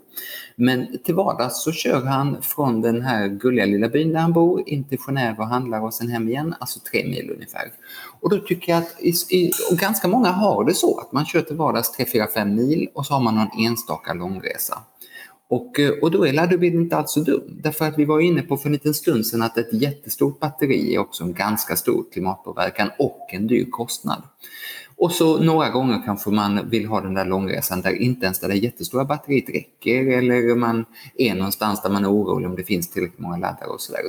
Men 0.56 0.98
till 1.04 1.14
vardags 1.14 1.62
så 1.64 1.72
kör 1.72 2.04
han 2.04 2.42
från 2.42 2.80
den 2.80 3.02
här 3.02 3.28
gulliga 3.28 3.66
lilla 3.66 3.88
byn 3.88 4.12
där 4.12 4.20
han 4.20 4.32
bor 4.32 4.68
in 4.68 4.84
till 4.84 4.98
Genève 4.98 5.38
och 5.38 5.46
handlar 5.46 5.80
och 5.80 5.94
sen 5.94 6.08
hem 6.08 6.28
igen, 6.28 6.54
alltså 6.60 6.80
tre 6.90 7.04
mil 7.04 7.30
ungefär. 7.30 7.72
Och 8.20 8.30
då 8.30 8.38
tycker 8.38 8.72
jag 8.72 8.82
att, 8.82 8.96
i, 9.30 9.50
och 9.70 9.78
ganska 9.78 10.08
många 10.08 10.28
har 10.28 10.64
det 10.64 10.74
så, 10.74 11.00
att 11.00 11.12
man 11.12 11.26
kör 11.26 11.42
till 11.42 11.56
vardags 11.56 11.92
3, 11.92 12.06
4, 12.12 12.26
5 12.34 12.54
mil 12.54 12.88
och 12.94 13.06
så 13.06 13.14
har 13.14 13.20
man 13.20 13.34
någon 13.34 13.66
enstaka 13.66 14.14
långresa. 14.14 14.78
Och, 15.50 15.80
eh, 15.80 15.90
och 16.02 16.10
då 16.10 16.26
är 16.26 16.32
laddhybriden 16.32 16.80
inte 16.80 16.96
alls 16.96 17.12
så 17.12 17.20
dum. 17.20 17.42
Därför 17.62 17.84
att 17.88 17.98
vi 17.98 18.04
var 18.04 18.20
inne 18.20 18.42
på 18.42 18.56
för 18.56 18.68
en 18.68 18.72
liten 18.72 18.94
stund 18.94 19.26
sedan 19.26 19.42
att 19.42 19.58
ett 19.58 19.72
jättestort 19.72 20.40
batteri 20.40 20.94
är 20.94 20.98
också 20.98 21.24
en 21.24 21.32
ganska 21.32 21.76
stor 21.76 22.04
klimatpåverkan 22.12 22.90
och 22.98 23.28
en 23.32 23.46
dyr 23.46 23.66
kostnad. 23.70 24.22
Och 25.00 25.12
så 25.12 25.38
några 25.38 25.70
gånger 25.70 26.02
kanske 26.04 26.30
man 26.30 26.70
vill 26.70 26.86
ha 26.86 27.00
den 27.00 27.14
där 27.14 27.24
långresan 27.24 27.80
där 27.80 28.02
inte 28.02 28.24
ens 28.24 28.40
det 28.40 28.48
där 28.48 28.54
jättestora 28.54 29.04
batteriet 29.04 29.48
räcker 29.48 30.18
eller 30.18 30.54
man 30.56 30.84
är 31.18 31.34
någonstans 31.34 31.82
där 31.82 31.90
man 31.90 32.04
är 32.04 32.12
orolig 32.12 32.48
om 32.48 32.56
det 32.56 32.64
finns 32.64 32.90
tillräckligt 32.90 33.20
många 33.20 33.36
laddare 33.36 33.68
och 33.68 33.80
sådär. 33.80 34.00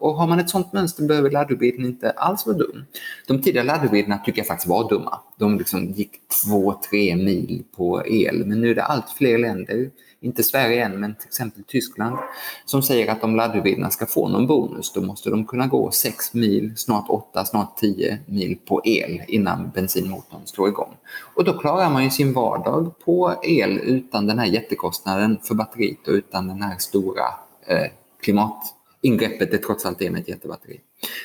Och 0.00 0.14
har 0.14 0.26
man 0.26 0.40
ett 0.40 0.50
sånt 0.50 0.72
mönster 0.72 1.06
behöver 1.06 1.30
laddhybriden 1.30 1.84
inte 1.84 2.10
alls 2.10 2.46
vara 2.46 2.56
dum. 2.56 2.84
De 3.26 3.42
tidigare 3.42 3.66
laddhybriderna 3.66 4.18
tycker 4.18 4.38
jag 4.38 4.46
faktiskt 4.46 4.68
var 4.68 4.88
dumma. 4.88 5.20
De 5.38 5.58
liksom 5.58 5.92
gick 5.92 6.20
två, 6.28 6.74
tre 6.90 7.16
mil 7.16 7.64
på 7.76 8.06
el 8.06 8.46
men 8.46 8.60
nu 8.60 8.70
är 8.70 8.74
det 8.74 8.84
allt 8.84 9.10
fler 9.10 9.38
länder 9.38 9.90
inte 10.24 10.42
Sverige 10.42 10.84
än, 10.84 11.00
men 11.00 11.14
till 11.14 11.26
exempel 11.26 11.64
Tyskland, 11.64 12.18
som 12.64 12.82
säger 12.82 13.12
att 13.12 13.24
om 13.24 13.36
laddhybriderna 13.36 13.90
ska 13.90 14.06
få 14.06 14.28
någon 14.28 14.46
bonus, 14.46 14.92
då 14.92 15.00
måste 15.02 15.30
de 15.30 15.46
kunna 15.46 15.66
gå 15.66 15.90
sex 15.90 16.34
mil, 16.34 16.72
snart 16.76 17.04
åtta, 17.08 17.44
snart 17.44 17.76
tio 17.76 18.18
mil 18.26 18.58
på 18.68 18.80
el 18.84 19.22
innan 19.28 19.70
bensinmotorn 19.74 20.40
slår 20.44 20.68
igång. 20.68 20.96
Och 21.34 21.44
då 21.44 21.58
klarar 21.58 21.90
man 21.90 22.04
ju 22.04 22.10
sin 22.10 22.32
vardag 22.32 22.98
på 22.98 23.34
el 23.42 23.78
utan 23.78 24.26
den 24.26 24.38
här 24.38 24.46
jättekostnaden 24.46 25.38
för 25.42 25.54
batteriet 25.54 26.08
och 26.08 26.14
utan 26.14 26.48
den 26.48 26.62
här 26.62 26.78
stora 26.78 27.24
eh, 27.66 27.90
klimatingreppet 28.22 29.50
det 29.50 29.58
trots 29.58 29.86
allt 29.86 30.02
är 30.02 30.10
med 30.10 30.20
ett 30.20 30.28
jättebatteri. 30.28 30.80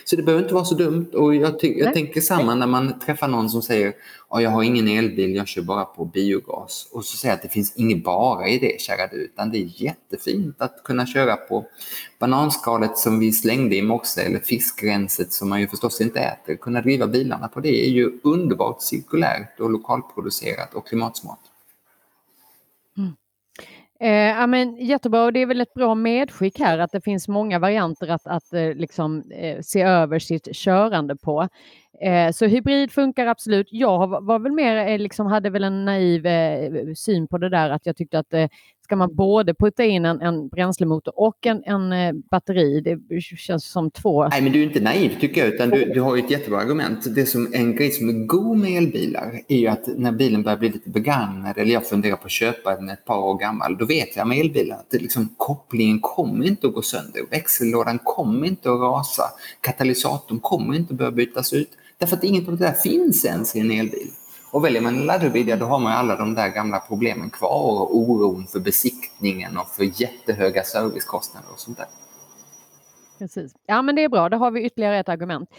Så 0.05 0.15
det 0.15 0.23
behöver 0.23 0.43
inte 0.43 0.53
vara 0.53 0.65
så 0.65 0.75
dumt 0.75 1.09
och 1.13 1.35
jag, 1.35 1.55
jag 1.61 1.93
tänker 1.93 2.21
samma 2.21 2.55
när 2.55 2.67
man 2.67 2.99
träffar 2.99 3.27
någon 3.27 3.49
som 3.49 3.61
säger 3.61 3.93
att 4.29 4.43
jag 4.43 4.49
har 4.49 4.63
ingen 4.63 4.87
elbil, 4.87 5.35
jag 5.35 5.47
kör 5.47 5.61
bara 5.61 5.85
på 5.85 6.05
biogas. 6.05 6.87
Och 6.91 7.05
så 7.05 7.17
säger 7.17 7.31
jag 7.31 7.37
att 7.37 7.43
det 7.43 7.49
finns 7.49 7.73
inget 7.75 8.03
bara 8.03 8.47
i 8.47 8.59
det, 8.59 8.81
kära 8.81 9.07
du, 9.07 9.15
utan 9.15 9.51
det 9.51 9.57
är 9.57 9.83
jättefint 9.83 10.55
att 10.61 10.83
kunna 10.83 11.05
köra 11.05 11.35
på 11.35 11.65
bananskalet 12.19 12.97
som 12.97 13.19
vi 13.19 13.31
slängde 13.31 13.75
i 13.75 13.81
morse 13.81 14.21
eller 14.21 14.39
fiskrenset 14.39 15.33
som 15.33 15.49
man 15.49 15.61
ju 15.61 15.67
förstås 15.67 16.01
inte 16.01 16.19
äter. 16.19 16.55
Kunna 16.55 16.81
driva 16.81 17.07
bilarna 17.07 17.47
på 17.47 17.59
det 17.59 17.85
är 17.87 17.89
ju 17.89 18.11
underbart 18.23 18.81
cirkulärt 18.81 19.59
och 19.59 19.69
lokalproducerat 19.69 20.73
och 20.73 20.87
klimatsmart. 20.87 21.48
Eh, 24.01 24.11
ja, 24.11 24.47
men 24.47 24.75
jättebra 24.75 25.23
och 25.23 25.33
det 25.33 25.39
är 25.41 25.45
väl 25.45 25.61
ett 25.61 25.73
bra 25.73 25.95
medskick 25.95 26.59
här 26.59 26.79
att 26.79 26.91
det 26.91 27.01
finns 27.01 27.27
många 27.27 27.59
varianter 27.59 28.07
att, 28.07 28.27
att 28.27 28.53
eh, 28.53 28.73
liksom, 28.73 29.23
eh, 29.31 29.61
se 29.61 29.81
över 29.81 30.19
sitt 30.19 30.55
körande 30.55 31.15
på. 31.15 31.47
Eh, 32.01 32.31
så 32.31 32.45
hybrid 32.45 32.91
funkar 32.91 33.27
absolut. 33.27 33.67
Jag 33.71 34.07
var 34.07 34.39
väl 34.39 34.51
mer, 34.51 34.75
eh, 34.75 34.99
liksom, 34.99 35.27
hade 35.27 35.49
väl 35.49 35.63
en 35.63 35.85
naiv 35.85 36.25
eh, 36.25 36.93
syn 36.95 37.27
på 37.27 37.37
det 37.37 37.49
där 37.49 37.69
att 37.69 37.85
jag 37.85 37.95
tyckte 37.95 38.19
att 38.19 38.33
eh, 38.33 38.47
ska 38.89 38.95
man 38.95 39.15
både 39.15 39.53
putta 39.53 39.83
in 39.83 40.05
en, 40.05 40.21
en 40.21 40.47
bränslemotor 40.47 41.19
och 41.19 41.45
en, 41.45 41.63
en 41.65 41.91
eh, 41.91 42.13
batteri, 42.31 42.81
det 42.81 43.21
känns 43.21 43.65
som 43.65 43.91
två... 43.91 44.27
Nej, 44.27 44.41
men 44.41 44.51
du 44.51 44.59
är 44.59 44.63
inte 44.63 44.79
naiv 44.79 45.19
tycker 45.19 45.45
jag, 45.45 45.53
utan 45.53 45.69
du, 45.69 45.85
du 45.85 46.01
har 46.01 46.17
ett 46.17 46.31
jättebra 46.31 46.59
argument. 46.59 47.15
Det 47.15 47.25
som, 47.25 47.53
en 47.53 47.75
grej 47.75 47.91
som 47.91 48.09
är 48.09 48.25
god 48.25 48.57
med 48.57 48.77
elbilar 48.77 49.41
är 49.47 49.57
ju 49.57 49.67
att 49.67 49.87
när 49.97 50.11
bilen 50.11 50.43
börjar 50.43 50.57
bli 50.57 50.69
lite 50.69 50.89
begagnad 50.89 51.57
eller 51.57 51.73
jag 51.73 51.87
funderar 51.87 52.15
på 52.15 52.25
att 52.25 52.31
köpa 52.31 52.75
den 52.75 52.89
ett 52.89 53.05
par 53.05 53.17
år 53.17 53.37
gammal, 53.37 53.77
då 53.77 53.85
vet 53.85 54.15
jag 54.15 54.27
med 54.27 54.39
elbilar 54.39 54.75
att 54.75 54.91
det 54.91 54.99
liksom, 54.99 55.29
kopplingen 55.37 55.99
kommer 55.99 56.45
inte 56.45 56.67
att 56.67 56.73
gå 56.73 56.81
sönder, 56.81 57.21
växellådan 57.31 57.99
kommer 58.03 58.47
inte 58.47 58.71
att 58.71 58.79
rasa, 58.79 59.23
katalysatorn 59.61 60.39
kommer 60.39 60.75
inte 60.75 60.93
att 60.93 60.97
behöva 60.97 61.15
bytas 61.15 61.53
ut. 61.53 61.69
Därför 61.99 62.17
att 62.17 62.23
inget 62.23 62.47
av 62.47 62.57
det 62.57 62.65
där 62.65 62.73
finns 62.73 63.25
ens 63.25 63.55
i 63.55 63.59
en 63.59 63.71
elbil. 63.71 64.11
Och 64.51 64.65
väljer 64.65 64.81
man 64.81 64.97
en 64.97 65.05
laddhybrid, 65.05 65.49
ja, 65.49 65.55
då 65.55 65.65
har 65.65 65.79
man 65.79 65.93
alla 65.93 66.15
de 66.15 66.35
där 66.35 66.49
gamla 66.49 66.79
problemen 66.79 67.29
kvar 67.29 67.81
och 67.81 67.97
oron 67.97 68.47
för 68.47 68.59
besiktningen 68.59 69.57
och 69.57 69.67
för 69.67 70.01
jättehöga 70.01 70.63
servicekostnader 70.63 71.47
och 71.53 71.59
sånt 71.59 71.77
där. 71.77 71.87
Precis. 73.19 73.51
Ja, 73.65 73.81
men 73.81 73.95
det 73.95 74.03
är 74.03 74.09
bra. 74.09 74.29
Då 74.29 74.37
har 74.37 74.51
vi 74.51 74.65
ytterligare 74.65 74.99
ett 74.99 75.09
argument. 75.09 75.49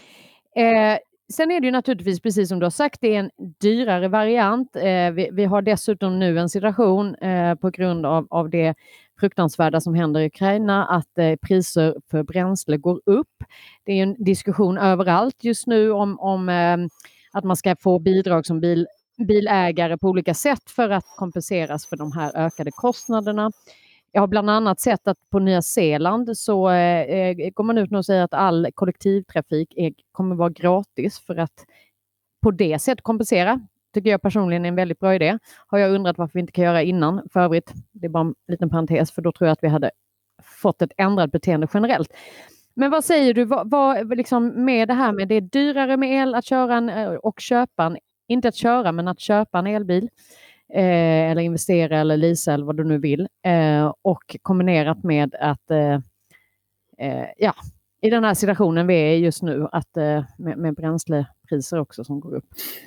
Eh, 0.55 0.97
sen 1.31 1.51
är 1.51 1.59
det 1.59 1.65
ju 1.65 1.71
naturligtvis, 1.71 2.19
precis 2.19 2.49
som 2.49 2.59
du 2.59 2.65
har 2.65 2.71
sagt, 2.71 3.01
det 3.01 3.15
är 3.15 3.19
en 3.19 3.31
dyrare 3.61 4.07
variant. 4.07 4.75
Eh, 4.75 5.11
vi, 5.11 5.29
vi, 5.31 5.45
har 5.45 5.61
dessutom 5.61 6.19
nu 6.19 6.39
en 6.39 6.49
situation 6.49 7.15
eh, 7.15 7.55
på 7.55 7.69
grund 7.69 8.05
av, 8.05 8.27
av 8.29 8.49
det 8.49 8.75
fruktansvärda 9.19 9.81
som 9.81 9.95
händer 9.95 10.21
i 10.21 10.25
Ukraina, 10.25 10.85
att 10.85 11.17
eh, 11.17 11.35
priser 11.35 11.95
för 12.11 12.23
bränsle 12.23 12.77
går 12.77 13.01
upp. 13.05 13.43
Det 13.83 13.91
är 13.91 14.03
en 14.03 14.23
diskussion 14.23 14.77
överallt 14.77 15.43
just 15.43 15.67
nu 15.67 15.91
om, 15.91 16.19
om 16.19 16.49
eh, 16.49 16.77
att 17.31 17.43
man 17.43 17.57
ska 17.57 17.75
få 17.75 17.99
bidrag 17.99 18.45
som 18.45 18.59
bil, 18.59 18.87
bilägare 19.27 19.97
på 19.97 20.07
olika 20.07 20.33
sätt 20.33 20.69
för 20.69 20.89
att 20.89 21.05
kompenseras 21.17 21.85
för 21.85 21.97
de 21.97 22.11
här 22.11 22.45
ökade 22.45 22.71
kostnaderna. 22.71 23.51
Jag 24.11 24.21
har 24.21 24.27
bland 24.27 24.49
annat 24.49 24.79
sett 24.79 25.07
att 25.07 25.29
på 25.29 25.39
Nya 25.39 25.61
Zeeland 25.61 26.37
så 26.37 26.69
eh, 26.69 27.01
eh 27.01 27.49
går 27.53 27.63
man 27.63 27.77
ut 27.77 27.91
och 27.91 28.05
säger 28.05 28.23
att 28.23 28.33
all 28.33 28.67
kollektivtrafik 28.73 29.73
är, 29.75 29.93
kommer 30.11 30.35
vara 30.35 30.49
gratis 30.49 31.19
för 31.19 31.35
att 31.35 31.65
på 32.41 32.51
det 32.51 32.79
sättet 32.79 33.03
kompensera. 33.03 33.61
tycker 33.93 34.09
jag 34.09 34.21
personligen 34.21 34.65
är 34.65 34.69
en 34.69 34.75
väldigt 34.75 34.99
bra 34.99 35.15
idé. 35.15 35.39
Har 35.67 35.77
jag 35.77 35.91
undrat 35.91 36.17
varför 36.17 36.33
vi 36.33 36.39
inte 36.39 36.51
kan 36.51 36.63
göra 36.65 36.81
innan. 36.81 37.29
För 37.33 37.39
övrigt, 37.39 37.73
det 37.91 38.05
är 38.05 38.09
bara 38.09 38.23
en 38.23 38.35
liten 38.47 38.69
parentes, 38.69 39.11
för 39.11 39.21
då 39.21 39.31
tror 39.31 39.47
jag 39.47 39.53
att 39.53 39.63
vi 39.63 39.67
hade 39.67 39.91
fått 40.43 40.81
ett 40.81 40.91
ändrat 40.97 41.31
beteende 41.31 41.67
generellt. 41.73 42.13
Men 42.73 42.91
vad 42.91 43.05
säger 43.05 43.33
du, 43.33 43.45
vad, 43.45 43.69
vad, 43.69 44.17
liksom 44.17 44.65
med 44.65 44.87
det 44.87 44.93
här 44.93 45.11
med 45.11 45.27
det 45.27 45.35
är 45.35 45.41
dyrare 45.41 45.97
med 45.97 46.21
el 46.21 46.35
att 46.35 46.45
köra 46.45 46.75
en, 46.75 46.89
eh, 46.89 47.09
och 47.13 47.39
köpa 47.39 47.85
en, 47.85 47.97
inte 48.27 48.47
att 48.47 48.55
köra 48.55 48.91
men 48.91 49.07
att 49.07 49.19
köpa 49.19 49.59
en 49.59 49.67
elbil 49.67 50.09
eh, 50.73 51.31
eller 51.31 51.41
investera 51.41 51.99
eller 51.99 52.17
leasa 52.17 52.53
eller 52.53 52.65
vad 52.65 52.77
du 52.77 52.83
nu 52.83 52.97
vill. 52.97 53.27
Eh, 53.45 53.93
och 54.01 54.37
kombinerat 54.41 55.03
med 55.03 55.35
att 55.35 55.71
eh, 55.71 55.93
eh 56.97 57.27
ja, 57.37 57.53
i 58.01 58.09
den 58.09 58.23
här 58.23 58.33
situationen 58.33 58.87
vi 58.87 58.95
är 58.95 59.15
just 59.15 59.41
nu 59.41 59.67
att 59.71 59.97
eh, 59.97 60.23
med, 60.37 60.57
med 60.57 60.75
bränsle 60.75 61.25
priser 61.51 61.79
också 61.79 62.03
som 62.03 62.19
går 62.19 62.35
upp. 62.35 62.45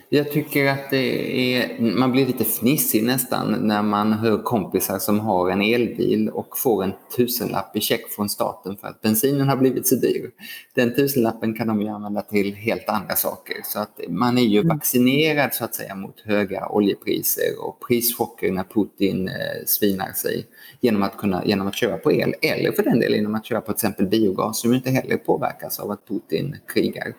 Jag 0.08 0.32
tycker 0.32 0.66
att 0.66 0.90
det 0.90 1.56
är, 1.56 1.80
man 1.80 2.12
blir 2.12 2.26
lite 2.26 2.44
fnissig 2.44 3.04
nästan 3.04 3.52
när 3.52 3.82
man 3.82 4.12
hör 4.12 4.42
kompisar 4.42 4.98
som 4.98 5.20
har 5.20 5.50
en 5.50 5.62
elbil 5.62 6.28
och 6.28 6.58
får 6.58 6.84
en 6.84 6.92
tusenlapp 7.16 7.76
i 7.76 7.80
check 7.80 8.08
från 8.16 8.28
staten 8.28 8.76
för 8.76 8.88
att 8.88 9.02
bensinen 9.02 9.48
har 9.48 9.56
blivit 9.56 9.86
så 9.86 9.94
dyr. 9.94 10.30
Den 10.74 10.94
tusenlappen 10.94 11.54
kan 11.54 11.66
de 11.66 11.82
ju 11.82 11.88
använda 11.88 12.22
till 12.22 12.54
helt 12.54 12.88
andra 12.88 13.16
saker. 13.16 13.56
Så 13.64 13.78
att 13.78 14.00
man 14.08 14.38
är 14.38 14.42
ju 14.42 14.58
mm. 14.58 14.76
vaccinerad 14.76 15.54
så 15.54 15.64
att 15.64 15.74
säga 15.74 15.94
mot 15.94 16.20
höga 16.20 16.68
oljepriser 16.68 17.66
och 17.66 17.88
prischocker 17.88 18.52
när 18.52 18.64
Putin 18.64 19.28
eh, 19.28 19.34
svinar 19.66 20.12
sig 20.12 20.46
genom 20.80 21.02
att, 21.02 21.16
kunna, 21.16 21.44
genom 21.44 21.66
att 21.66 21.76
köra 21.76 21.96
på 21.96 22.12
el 22.12 22.34
eller 22.42 22.72
för 22.72 22.82
den 22.82 23.00
delen 23.00 23.18
genom 23.18 23.34
att 23.34 23.46
köra 23.46 23.60
på 23.60 23.72
till 23.72 23.86
exempel 23.86 24.06
biogas 24.06 24.60
som 24.60 24.74
inte 24.74 24.90
heller 24.90 25.16
påverkas 25.16 25.78
av 25.78 25.90
att 25.90 26.08
Putin 26.08 26.56
krigar. 26.74 27.14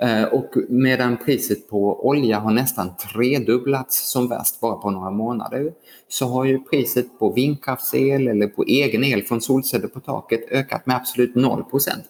Eh, 0.00 0.24
och 0.24 0.54
medan 0.68 1.16
priset 1.16 1.68
på 1.68 2.08
olja 2.08 2.38
har 2.38 2.50
nästan 2.50 2.96
tredubblats 2.96 4.10
som 4.10 4.28
värst 4.28 4.60
bara 4.60 4.76
på 4.76 4.90
några 4.90 5.10
månader 5.10 5.72
så 6.08 6.26
har 6.26 6.44
ju 6.44 6.58
priset 6.58 7.18
på 7.18 7.32
vindkraftsel 7.32 8.28
eller 8.28 8.46
på 8.46 8.64
egen 8.64 9.04
el 9.04 9.22
från 9.22 9.40
solceller 9.40 9.88
på 9.88 10.00
taket 10.00 10.50
ökat 10.50 10.86
med 10.86 10.96
absolut 10.96 11.34
0 11.34 11.64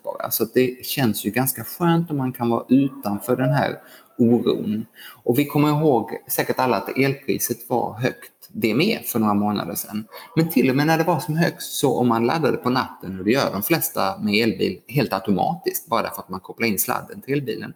bara. 0.05 0.31
Så 0.31 0.45
det 0.55 0.87
känns 0.87 1.27
ju 1.27 1.31
ganska 1.31 1.65
skönt 1.65 2.11
om 2.11 2.17
man 2.17 2.33
kan 2.33 2.51
vara 2.51 2.65
utanför 2.69 3.37
den 3.37 3.51
här 3.51 3.79
oron. 4.19 4.87
Och 5.25 5.39
vi 5.39 5.45
kommer 5.45 5.69
ihåg 5.69 6.11
säkert 6.29 6.59
alla 6.59 6.77
att 6.77 6.99
elpriset 6.99 7.71
var 7.71 7.93
högt 7.93 8.38
det 8.53 8.75
med 8.75 8.99
för 9.05 9.19
några 9.19 9.35
månader 9.35 9.75
sedan. 9.75 10.05
Men 10.37 10.49
till 10.49 10.71
och 10.71 10.77
med 10.77 10.87
när 10.87 10.99
det 10.99 11.05
var 11.05 11.21
som 11.21 11.37
högst 11.37 11.73
så 11.73 11.99
om 11.99 12.09
man 12.09 12.27
laddade 12.27 12.57
på 12.57 12.71
natten, 12.71 13.19
och 13.19 13.25
det 13.25 13.31
gör 13.31 13.53
de 13.53 13.63
flesta 13.63 14.19
med 14.19 14.35
elbil 14.35 14.81
helt 14.89 15.13
automatiskt, 15.13 15.87
bara 15.87 16.03
därför 16.03 16.23
att 16.23 16.29
man 16.29 16.41
kopplar 16.41 16.69
in 16.69 16.79
sladden 16.79 17.21
till 17.21 17.35
elbilen. 17.35 17.75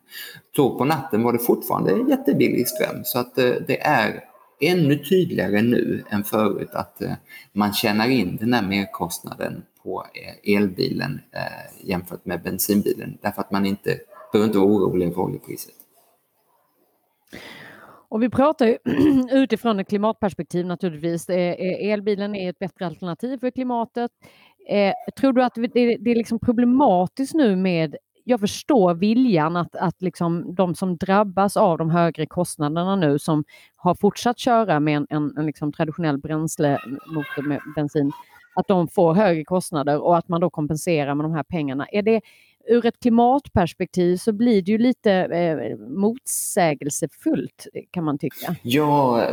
Så 0.57 0.79
på 0.79 0.85
natten 0.85 1.23
var 1.23 1.33
det 1.33 1.39
fortfarande 1.39 2.11
jättebillig 2.11 2.69
ström. 2.69 3.05
Så 3.05 3.19
att 3.19 3.39
eh, 3.39 3.51
det 3.67 3.81
är 3.81 4.25
ännu 4.61 4.99
tydligare 4.99 5.63
nu 5.63 6.05
än 6.11 6.25
förut 6.25 6.71
att 6.73 7.03
eh, 7.03 7.13
man 7.53 7.73
tjänar 7.73 8.09
in 8.09 8.37
den 8.37 8.53
här 8.53 8.63
merkostnaden 8.63 9.63
på 9.83 10.07
eh, 10.15 10.55
elbilen 10.57 11.21
jämfört 11.81 12.27
med 12.27 12.43
bensinbilen. 12.43 13.19
Därför 13.23 13.41
att 13.41 13.51
man 13.51 13.67
inte 13.67 13.99
behöver 14.33 14.47
inte 14.47 14.59
vara 14.59 14.69
orolig 14.69 15.15
för 15.15 15.23
oljepriset. 15.23 15.75
Och 18.12 18.22
vi 18.22 18.31
pratar 18.31 18.66
ju 18.66 18.79
utifrån 19.31 19.81
ett 19.81 19.88
klimatperspektiv 19.88 20.66
naturligtvis. 20.66 21.29
Eh, 21.29 21.37
eh, 21.38 21.92
elbilen 21.92 22.35
är 22.35 22.51
ett 22.51 22.59
bättre 22.59 22.87
alternativ 22.87 23.38
för 23.38 23.51
klimatet. 23.51 24.11
Eh, 24.68 24.92
tror 25.20 25.33
du 25.33 25.42
att 25.42 25.55
det 25.55 25.81
är 25.81 26.14
liksom 26.14 26.38
problematiskt 26.38 27.35
nu 27.35 27.57
med 27.57 27.96
jag 28.25 28.40
förstår 28.40 28.94
viljan 28.94 29.57
att, 29.57 29.77
att 29.77 30.03
liksom 30.03 30.55
de 30.55 30.75
som 30.75 30.96
drabbas 30.96 31.57
av 31.57 31.79
de 31.79 31.90
högre 31.90 32.27
kostnaderna 32.27 32.96
nu 32.96 33.18
som 33.18 33.44
har 33.77 33.94
fortsatt 33.94 34.38
köra 34.38 34.81
med 34.81 34.96
en, 34.96 35.07
en, 35.11 35.37
en 35.37 35.46
liksom 35.46 35.72
traditionell 35.72 36.18
bränslemotor 36.18 37.42
med 37.42 37.61
bensin, 37.77 38.12
att 38.55 38.68
de 38.68 38.88
får 38.88 39.14
högre 39.14 39.44
kostnader 39.44 40.03
och 40.03 40.16
att 40.16 40.29
man 40.29 40.40
då 40.40 40.51
kompenserar 40.51 41.14
med 41.14 41.25
de 41.25 41.33
här 41.35 41.42
pengarna. 41.42 41.87
Är 41.92 42.03
det, 42.03 42.20
ur 42.66 42.87
ett 42.87 43.01
klimatperspektiv 43.01 44.16
så 44.16 44.33
blir 44.33 44.62
det 44.62 44.72
ju 44.72 44.79
lite 44.79 45.12
eh, 45.12 45.79
motsägelsefullt 45.88 47.66
kan 47.90 48.05
man 48.05 48.18
tycka. 48.18 48.57
Jag 48.62 49.29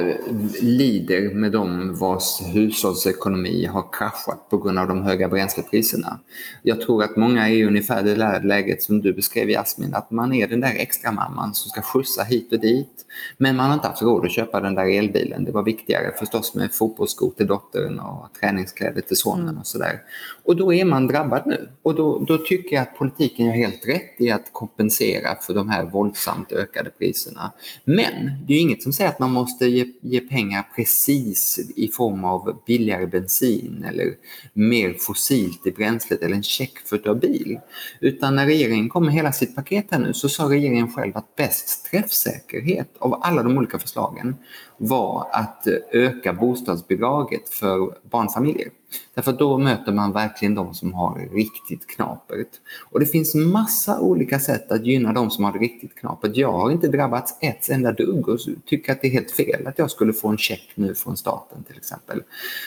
lider 0.61 1.33
med 1.33 1.51
dem 1.51 1.95
vars 1.99 2.41
hushållsekonomi 2.53 3.65
har 3.65 3.93
kraschat 3.93 4.49
på 4.49 4.57
grund 4.57 4.79
av 4.79 4.87
de 4.87 5.03
höga 5.03 5.29
bränslepriserna. 5.29 6.19
Jag 6.63 6.81
tror 6.81 7.03
att 7.03 7.15
många 7.15 7.49
är 7.49 7.53
i 7.53 7.65
ungefär 7.65 8.03
det 8.03 8.43
läget 8.43 8.83
som 8.83 9.01
du 9.01 9.13
beskrev 9.13 9.49
Jasmin, 9.49 9.93
att 9.93 10.11
man 10.11 10.33
är 10.33 10.47
den 10.47 10.61
där 10.61 10.75
extra 10.75 11.11
mamman 11.11 11.53
som 11.53 11.69
ska 11.69 11.81
skjutsa 11.81 12.23
hit 12.23 12.53
och 12.53 12.59
dit. 12.59 13.05
Men 13.37 13.55
man 13.55 13.67
har 13.67 13.73
inte 13.73 13.87
haft 13.87 14.01
råd 14.01 14.25
att 14.25 14.31
köpa 14.31 14.61
den 14.61 14.75
där 14.75 14.97
elbilen. 14.97 15.45
Det 15.45 15.51
var 15.51 15.63
viktigare 15.63 16.11
förstås 16.19 16.55
med 16.55 16.73
fotbollsskor 16.73 17.31
till 17.37 17.47
dottern 17.47 17.99
och 17.99 18.33
träningskläder 18.39 19.01
till 19.01 19.17
sonen 19.17 19.47
mm. 19.47 19.57
och 19.57 19.67
sådär. 19.67 20.01
Och 20.43 20.55
då 20.55 20.73
är 20.73 20.85
man 20.85 21.07
drabbad 21.07 21.43
nu. 21.45 21.69
Och 21.81 21.95
då, 21.95 22.19
då 22.19 22.37
tycker 22.37 22.75
jag 22.75 22.81
att 22.81 22.97
politiken 22.97 23.45
gör 23.45 23.53
helt 23.53 23.87
rätt 23.87 24.15
i 24.17 24.31
att 24.31 24.53
kompensera 24.53 25.35
för 25.41 25.53
de 25.53 25.69
här 25.69 25.85
våldsamt 25.85 26.51
ökade 26.51 26.89
priserna. 26.89 27.51
Men 27.83 28.31
det 28.47 28.53
är 28.53 28.61
inget 28.61 28.83
som 28.83 28.93
säger 28.93 29.09
att 29.09 29.19
man 29.19 29.31
måste 29.31 29.65
ge, 29.65 29.85
ge 30.01 30.19
pengar 30.19 30.69
precis 30.75 31.59
i 31.75 31.87
form 31.87 32.23
av 32.23 32.61
billigare 32.67 33.07
bensin 33.07 33.85
eller 33.89 34.13
mer 34.53 34.93
fossilt 34.99 35.67
i 35.67 35.71
bränslet 35.71 36.21
eller 36.21 36.35
en 36.35 36.43
check 36.43 36.77
för 36.85 36.95
att 36.95 37.21
bil. 37.21 37.59
Utan 37.99 38.35
när 38.35 38.45
regeringen 38.45 38.89
kom 38.89 39.05
med 39.05 39.13
hela 39.13 39.31
sitt 39.31 39.55
paket 39.55 39.85
här 39.91 39.99
nu 39.99 40.13
så 40.13 40.29
sa 40.29 40.43
regeringen 40.43 40.91
själv 40.91 41.17
att 41.17 41.35
bäst 41.35 41.85
träffsäkerhet 41.91 42.95
av 43.13 43.19
alla 43.23 43.43
de 43.43 43.57
olika 43.57 43.79
förslagen 43.79 44.35
var 44.77 45.27
att 45.31 45.67
eh, 45.67 45.73
öka 45.91 46.33
bostadsbidraget 46.33 47.49
för 47.49 47.95
barnfamiljer. 48.09 48.69
Därför 49.13 49.33
då 49.33 49.57
möter 49.57 49.91
man 49.91 50.11
verkligen 50.11 50.55
de 50.55 50.73
som 50.73 50.93
har 50.93 51.29
riktigt 51.33 51.87
knapert. 51.87 52.47
Och 52.91 52.99
det 52.99 53.05
finns 53.05 53.35
massa 53.35 53.99
olika 53.99 54.39
sätt 54.39 54.71
att 54.71 54.85
gynna 54.85 55.13
de 55.13 55.31
som 55.31 55.43
har 55.43 55.53
det 55.53 55.59
riktigt 55.59 55.95
knapert. 55.95 56.35
Jag 56.35 56.51
har 56.51 56.71
inte 56.71 56.87
drabbats 56.87 57.37
ett 57.41 57.69
enda 57.69 57.91
dugg 57.91 58.29
och 58.29 58.39
tycker 58.65 58.91
att 58.91 59.01
det 59.01 59.07
är 59.07 59.11
helt 59.11 59.31
fel 59.31 59.67
att 59.67 59.79
jag 59.79 59.91
skulle 59.91 60.13
få 60.13 60.27
en 60.27 60.37
check 60.37 60.71
nu 60.75 60.95
från 60.95 61.17
staten 61.17 61.63
till 61.63 61.77
exempel. 61.77 62.23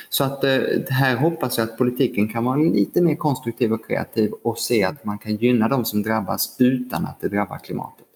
Så 0.08 0.24
att 0.24 0.44
eh, 0.44 0.60
här 0.88 1.16
hoppas 1.16 1.58
jag 1.58 1.68
att 1.68 1.78
politiken 1.78 2.28
kan 2.28 2.44
vara 2.44 2.56
lite 2.56 3.02
mer 3.02 3.14
konstruktiv 3.14 3.72
och 3.72 3.86
kreativ 3.86 4.32
och 4.42 4.58
se 4.58 4.84
att 4.84 5.04
man 5.04 5.18
kan 5.18 5.36
gynna 5.36 5.68
de 5.68 5.84
som 5.84 6.02
drabbas 6.02 6.56
utan 6.58 7.06
att 7.06 7.20
det 7.20 7.28
drabbar 7.28 7.58
klimatet. 7.58 8.06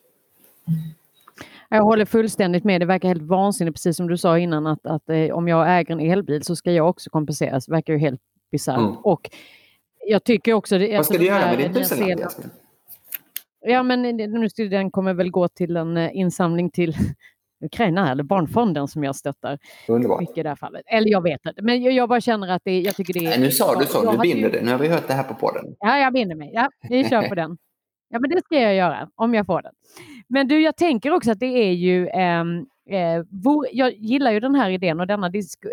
Jag 1.71 1.83
håller 1.83 2.05
fullständigt 2.05 2.65
med. 2.65 2.81
Det 2.81 2.87
verkar 2.87 3.09
helt 3.09 3.23
vansinnigt, 3.23 3.75
precis 3.75 3.97
som 3.97 4.09
du 4.09 4.17
sa 4.17 4.39
innan, 4.39 4.67
att, 4.67 4.87
att 4.87 5.09
eh, 5.09 5.31
om 5.31 5.49
jag 5.49 5.79
äger 5.79 5.93
en 5.93 6.01
elbil 6.01 6.43
så 6.43 6.57
ska 6.57 6.73
jag 6.73 6.89
också 6.89 7.11
kompenseras. 7.11 7.67
Det 7.67 7.73
verkar 7.73 7.93
ju 7.93 7.99
helt 7.99 8.21
bisarrt. 8.51 8.79
Mm. 8.79 8.97
Och 8.97 9.31
jag 10.07 10.25
tycker 10.25 10.53
också... 10.53 10.79
Det, 10.79 10.97
Vad 10.97 11.07
ska 11.07 11.19
du 11.19 11.25
göra 11.25 11.47
med 11.47 11.59
din 11.59 11.75
tusenlapp? 11.75 12.33
Ja, 13.61 13.83
men 13.83 14.03
nu 14.03 14.49
den 14.69 14.91
kommer 14.91 15.15
väl 15.15 15.31
gå 15.31 15.49
till 15.49 15.77
en 15.77 15.97
uh, 15.97 16.17
insamling 16.17 16.71
till 16.71 16.95
Ukraina 17.65 18.11
eller 18.11 18.23
Barnfonden 18.23 18.89
som 18.89 19.05
jag 19.05 19.17
stöttar. 19.17 19.59
Underbart. 19.89 20.21
Mycket 20.21 20.39
i 20.39 20.43
det 20.43 20.49
här 20.49 20.57
fallet. 20.57 20.83
Eller 20.87 21.11
jag 21.11 21.23
vet 21.23 21.47
inte, 21.47 21.63
men 21.63 21.83
jag, 21.83 22.09
bara 22.09 22.21
känner 22.21 22.49
att 22.49 22.63
det, 22.65 22.81
jag 22.81 22.97
tycker 22.97 23.15
det 23.15 23.27
är... 23.27 23.31
Nej, 23.31 23.41
nu 23.41 23.51
sa 23.51 23.75
du 23.75 23.87
så, 23.87 24.13
du 24.13 24.19
binder 24.19 24.51
det. 24.51 24.63
Nu 24.63 24.71
har 24.71 24.79
vi 24.79 24.89
hört 24.89 25.09
det 25.09 25.15
här 25.15 25.23
på 25.23 25.35
podden. 25.35 25.65
Ja, 25.79 25.99
jag 25.99 26.13
binder 26.13 26.37
mig. 26.37 26.51
Ja, 26.55 26.71
vi 26.89 27.05
kör 27.05 27.29
på 27.29 27.35
den. 27.35 27.59
Ja, 28.09 28.19
men 28.19 28.31
det 28.31 28.41
ska 28.45 28.61
jag 28.61 28.75
göra 28.75 29.09
om 29.15 29.35
jag 29.35 29.47
får 29.47 29.63
den. 29.63 29.73
Men 30.29 30.49
du, 30.49 30.61
jag 30.61 30.77
tänker 30.77 31.11
också 31.11 31.31
att 31.31 31.41
det 31.41 31.69
är 31.69 31.73
ju... 31.73 32.09
Eh, 32.09 32.45
eh, 32.91 33.25
jag 33.73 33.93
gillar 33.93 34.33
ju 34.33 34.41
den 34.41 34.55
här 34.55 34.71
idén 34.71 35.01
och 35.01 35.07
denna 35.07 35.31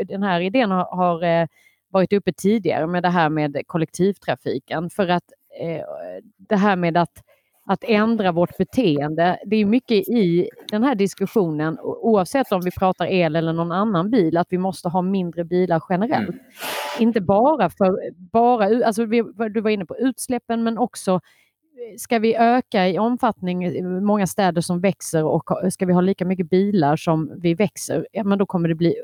den 0.08 0.24
här 0.24 0.42
idén 0.42 0.72
har, 0.72 0.86
har 0.86 1.24
eh, 1.24 1.48
varit 1.94 2.13
uppe 2.13 2.34
tidigare 2.34 2.88
med 2.88 3.04
det 3.04 3.10
här 3.10 3.30
med 3.30 3.62
kollektivtrafiken. 3.68 4.89
För 4.89 5.08
att 5.08 5.24
eh, 5.60 5.86
det 6.38 6.56
här 6.56 6.76
med 6.76 6.98
att, 6.98 7.24
att 7.66 7.84
ändra 7.84 8.32
vårt 8.32 8.58
beteende, 8.58 9.39
det 9.46 9.56
är 9.56 9.66
mycket 9.66 10.10
i 10.10 10.50
den 10.72 10.84
här 10.84 10.96
diskussionen 10.96 11.80
oavsett 11.82 12.52
om 12.52 12.62
vi 12.62 12.72
pratar 12.72 13.06
el 13.06 13.36
eller 13.36 13.54
någon 13.54 13.72
annan 13.72 14.12
bil, 14.12 14.38
att 14.38 14.48
vi 14.50 14.58
måste 14.58 14.89
ha 14.89 15.02
mindre 15.02 15.44
bilar 15.44 15.84
generellt. 15.89 16.30
Mm. 16.30 16.39
Inte 17.00 17.22
bara 17.22 17.70
för, 17.70 18.12
bara, 18.32 18.86
alltså 18.86 19.06
vi, 19.06 19.24
du 19.54 19.62
var 19.62 19.70
inne 19.70 19.86
på 19.86 19.98
utsläppen 19.98 20.63
men 20.63 20.78
också 20.78 21.20
ska 21.97 22.19
vi 22.19 22.36
öka 22.36 22.88
i 22.88 22.99
omfattning 22.99 23.86
många 24.05 24.27
städer 24.27 24.62
som 24.62 24.81
växer 24.81 25.23
och 25.23 25.43
ska 25.69 25.86
vi 25.86 25.93
ha 25.93 26.01
lika 26.01 26.25
mycket 26.25 26.49
bilar 26.49 26.95
som 26.95 27.31
vi 27.41 27.53
växer, 27.53 28.07
ja 28.12 28.23
men 28.23 28.38
då 28.38 28.45
kommer 28.45 28.69
det 28.69 28.75
bli 28.75 28.95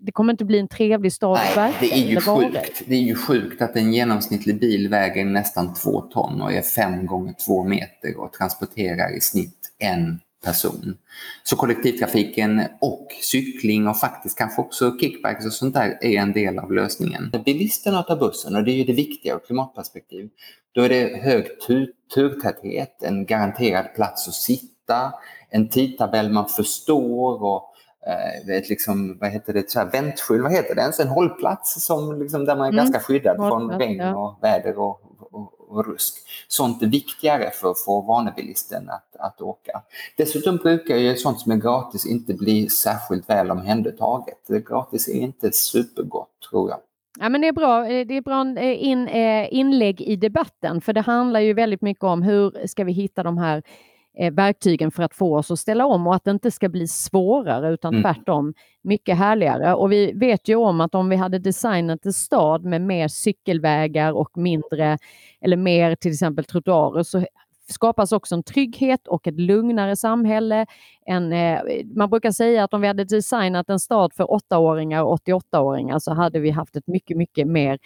det 0.00 0.12
kommer 0.12 0.32
inte 0.32 0.44
bli 0.44 0.58
en 0.58 0.68
trevlig 0.68 1.12
stad 1.12 1.38
Nej, 1.56 1.72
det 1.80 1.92
är 1.92 2.06
ju 2.06 2.20
sjukt. 2.20 2.82
Det 2.86 2.94
är 2.94 3.00
ju 3.00 3.14
sjukt 3.14 3.62
att 3.62 3.76
en 3.76 3.92
genomsnittlig 3.92 4.60
bil 4.60 4.88
väger 4.88 5.24
nästan 5.24 5.74
två 5.74 6.00
ton 6.00 6.42
och 6.42 6.52
är 6.52 6.62
fem 6.62 7.06
gånger 7.06 7.34
två 7.46 7.64
meter 7.64 8.20
och 8.20 8.32
transporterar 8.32 9.16
i 9.16 9.20
snitt 9.20 9.74
en 9.78 10.20
person. 10.44 10.96
Så 11.44 11.56
kollektivtrafiken 11.56 12.62
och 12.80 13.08
cykling 13.22 13.88
och 13.88 13.98
faktiskt 13.98 14.38
kanske 14.38 14.60
också 14.62 14.98
kickbikes 15.00 15.46
och 15.46 15.52
sånt 15.52 15.74
där 15.74 15.98
är 16.00 16.18
en 16.18 16.32
del 16.32 16.58
av 16.58 16.72
lösningen. 16.72 17.32
Bilisterna 17.44 18.02
tar 18.02 18.16
bussen 18.16 18.56
och 18.56 18.64
det 18.64 18.70
är 18.70 18.76
ju 18.76 18.84
det 18.84 18.92
viktiga 18.92 19.34
ur 19.34 19.38
klimatperspektiv. 19.46 20.28
Då 20.74 20.82
är 20.82 20.88
det 20.88 21.20
hög 21.22 21.60
tur 21.66 21.92
turtäthet, 22.14 23.02
en 23.02 23.26
garanterad 23.26 23.94
plats 23.94 24.28
att 24.28 24.34
sitta, 24.34 25.12
en 25.50 25.68
tidtabell 25.68 26.30
man 26.30 26.48
förstår 26.48 27.42
och 27.42 27.73
eh, 28.06 28.46
vet 28.46 28.68
liksom, 28.68 29.18
vad 29.20 29.30
heter 29.30 29.52
det, 29.52 29.70
så 29.70 29.78
här 29.78 30.42
vad 30.42 30.52
heter 30.52 30.74
det 30.74 30.80
ens? 30.80 31.00
En 31.00 31.08
hållplats 31.08 31.84
som, 31.84 32.20
liksom, 32.20 32.44
där 32.44 32.56
man 32.56 32.66
är 32.66 32.72
mm. 32.72 32.76
ganska 32.76 33.00
skyddad 33.00 33.36
från 33.36 33.70
regn 33.70 34.00
och 34.00 34.38
väder 34.42 34.78
och, 34.78 35.00
och, 35.30 35.52
och, 35.70 35.86
rusk. 35.86 36.14
Sånt 36.48 36.82
är 36.82 36.86
viktigare 36.86 37.50
för 37.50 37.70
att 37.70 37.80
få 37.80 38.00
vanebilisten 38.00 38.90
att, 38.90 39.16
att 39.18 39.40
åka. 39.40 39.82
Dessutom 40.16 40.56
brukar 40.56 40.96
ju 40.96 41.16
sånt 41.16 41.40
som 41.40 41.52
är 41.52 41.56
gratis 41.56 42.06
inte 42.06 42.34
bli 42.34 42.68
särskilt 42.68 43.30
väl 43.30 43.50
omhändertaget. 43.50 44.48
Gratis 44.68 45.08
är 45.08 45.20
inte 45.20 45.52
supergott 45.52 46.30
tror 46.50 46.70
jag. 46.70 46.78
Ja, 47.20 47.28
men 47.28 47.40
det 47.40 47.48
är 47.48 47.52
bra, 47.52 47.86
eh, 47.86 48.06
det 48.06 48.16
är 48.16 48.22
bra 48.22 48.62
eh, 48.62 48.84
in, 48.84 49.08
eh, 49.08 49.54
inlägg 49.54 50.00
i 50.00 50.16
debatten, 50.16 50.80
för 50.80 50.92
det 50.92 51.00
handlar 51.00 51.40
ju 51.40 51.54
väldigt 51.54 51.82
mycket 51.82 52.04
om 52.04 52.22
hur 52.22 52.66
ska 52.66 52.84
vi 52.84 52.92
hitta 52.92 53.22
de 53.22 53.38
här 53.38 53.62
verktygen 54.32 54.90
för 54.90 55.02
att 55.02 55.14
få 55.14 55.36
oss 55.36 55.50
att 55.50 55.58
ställa 55.58 55.86
om 55.86 56.06
och 56.06 56.14
att 56.14 56.24
det 56.24 56.30
inte 56.30 56.50
ska 56.50 56.68
bli 56.68 56.88
svårare 56.88 57.74
utan 57.74 57.94
mm. 57.94 58.02
tvärtom 58.02 58.54
mycket 58.82 59.16
härligare. 59.16 59.74
Och 59.74 59.92
vi 59.92 60.12
vet 60.12 60.48
ju 60.48 60.54
om 60.54 60.80
att 60.80 60.94
om 60.94 61.08
vi 61.08 61.16
hade 61.16 61.38
designat 61.38 62.06
en 62.06 62.12
stad 62.12 62.64
med 62.64 62.80
mer 62.80 63.08
cykelvägar 63.08 64.12
och 64.12 64.38
mindre 64.38 64.98
eller 65.40 65.56
mer 65.56 65.94
till 65.94 66.12
exempel 66.12 66.44
trottoarer 66.44 67.02
så 67.02 67.26
skapas 67.68 68.12
också 68.12 68.34
en 68.34 68.42
trygghet 68.42 69.08
och 69.08 69.26
ett 69.26 69.40
lugnare 69.40 69.96
samhälle. 69.96 70.66
En, 71.06 71.32
eh, 71.32 71.60
man 71.94 72.10
brukar 72.10 72.30
säga 72.30 72.64
att 72.64 72.74
om 72.74 72.80
vi 72.80 72.86
hade 72.86 73.04
designat 73.04 73.70
en 73.70 73.80
stad 73.80 74.12
för 74.12 74.24
8-åringar 74.24 75.02
och 75.02 75.20
88-åringar 75.26 75.98
så 75.98 76.14
hade 76.14 76.40
vi 76.40 76.50
haft 76.50 76.76
ett 76.76 76.86
mycket, 76.86 77.16
mycket 77.16 77.46
mer 77.46 77.78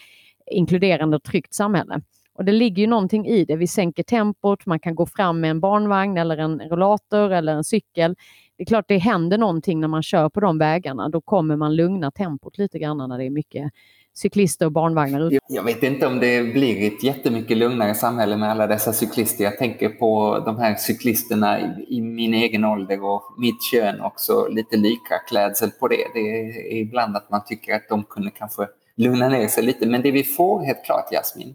inkluderande 0.50 1.16
och 1.16 1.22
tryggt 1.22 1.54
samhälle. 1.54 2.00
Och 2.38 2.44
det 2.44 2.52
ligger 2.52 2.80
ju 2.82 2.86
någonting 2.86 3.26
i 3.26 3.44
det. 3.44 3.56
Vi 3.56 3.66
sänker 3.66 4.02
tempot, 4.02 4.66
man 4.66 4.80
kan 4.80 4.94
gå 4.94 5.06
fram 5.06 5.40
med 5.40 5.50
en 5.50 5.60
barnvagn 5.60 6.18
eller 6.18 6.36
en 6.36 6.60
rollator 6.60 7.32
eller 7.32 7.52
en 7.52 7.64
cykel. 7.64 8.16
Det 8.56 8.62
är 8.62 8.66
klart 8.66 8.84
det 8.88 8.98
händer 8.98 9.38
någonting 9.38 9.80
när 9.80 9.88
man 9.88 10.02
kör 10.02 10.28
på 10.28 10.40
de 10.40 10.58
vägarna. 10.58 11.08
Då 11.08 11.20
kommer 11.20 11.56
man 11.56 11.76
lugna 11.76 12.10
tempot 12.10 12.58
lite 12.58 12.78
grann 12.78 13.08
när 13.08 13.18
det 13.18 13.24
är 13.24 13.30
mycket 13.30 13.72
cyklister 14.14 14.66
och 14.66 14.72
barnvagnar. 14.72 15.32
Jag 15.48 15.62
vet 15.62 15.82
inte 15.82 16.06
om 16.06 16.18
det 16.20 16.52
blir 16.52 16.86
ett 16.86 17.02
jättemycket 17.02 17.56
lugnare 17.56 17.94
samhälle 17.94 18.36
med 18.36 18.50
alla 18.50 18.66
dessa 18.66 18.92
cyklister. 18.92 19.44
Jag 19.44 19.58
tänker 19.58 19.88
på 19.88 20.42
de 20.44 20.58
här 20.58 20.74
cyklisterna 20.74 21.60
i, 21.60 21.86
i 21.88 22.00
min 22.00 22.34
egen 22.34 22.64
ålder 22.64 23.04
och 23.04 23.22
mitt 23.38 23.62
kön 23.72 24.00
också, 24.00 24.48
lite 24.50 24.76
lika 24.76 25.18
klädsel 25.28 25.70
på 25.70 25.88
det. 25.88 26.04
Det 26.14 26.20
är 26.20 26.80
ibland 26.80 27.16
att 27.16 27.30
man 27.30 27.40
tycker 27.46 27.74
att 27.74 27.88
de 27.88 28.04
kunde 28.04 28.30
kanske 28.30 28.66
lugna 28.98 29.28
ner 29.28 29.48
sig 29.48 29.64
lite. 29.64 29.86
Men 29.86 30.02
det 30.02 30.10
vi 30.10 30.24
får 30.24 30.64
helt 30.64 30.84
klart, 30.84 31.12
Jasmin, 31.12 31.54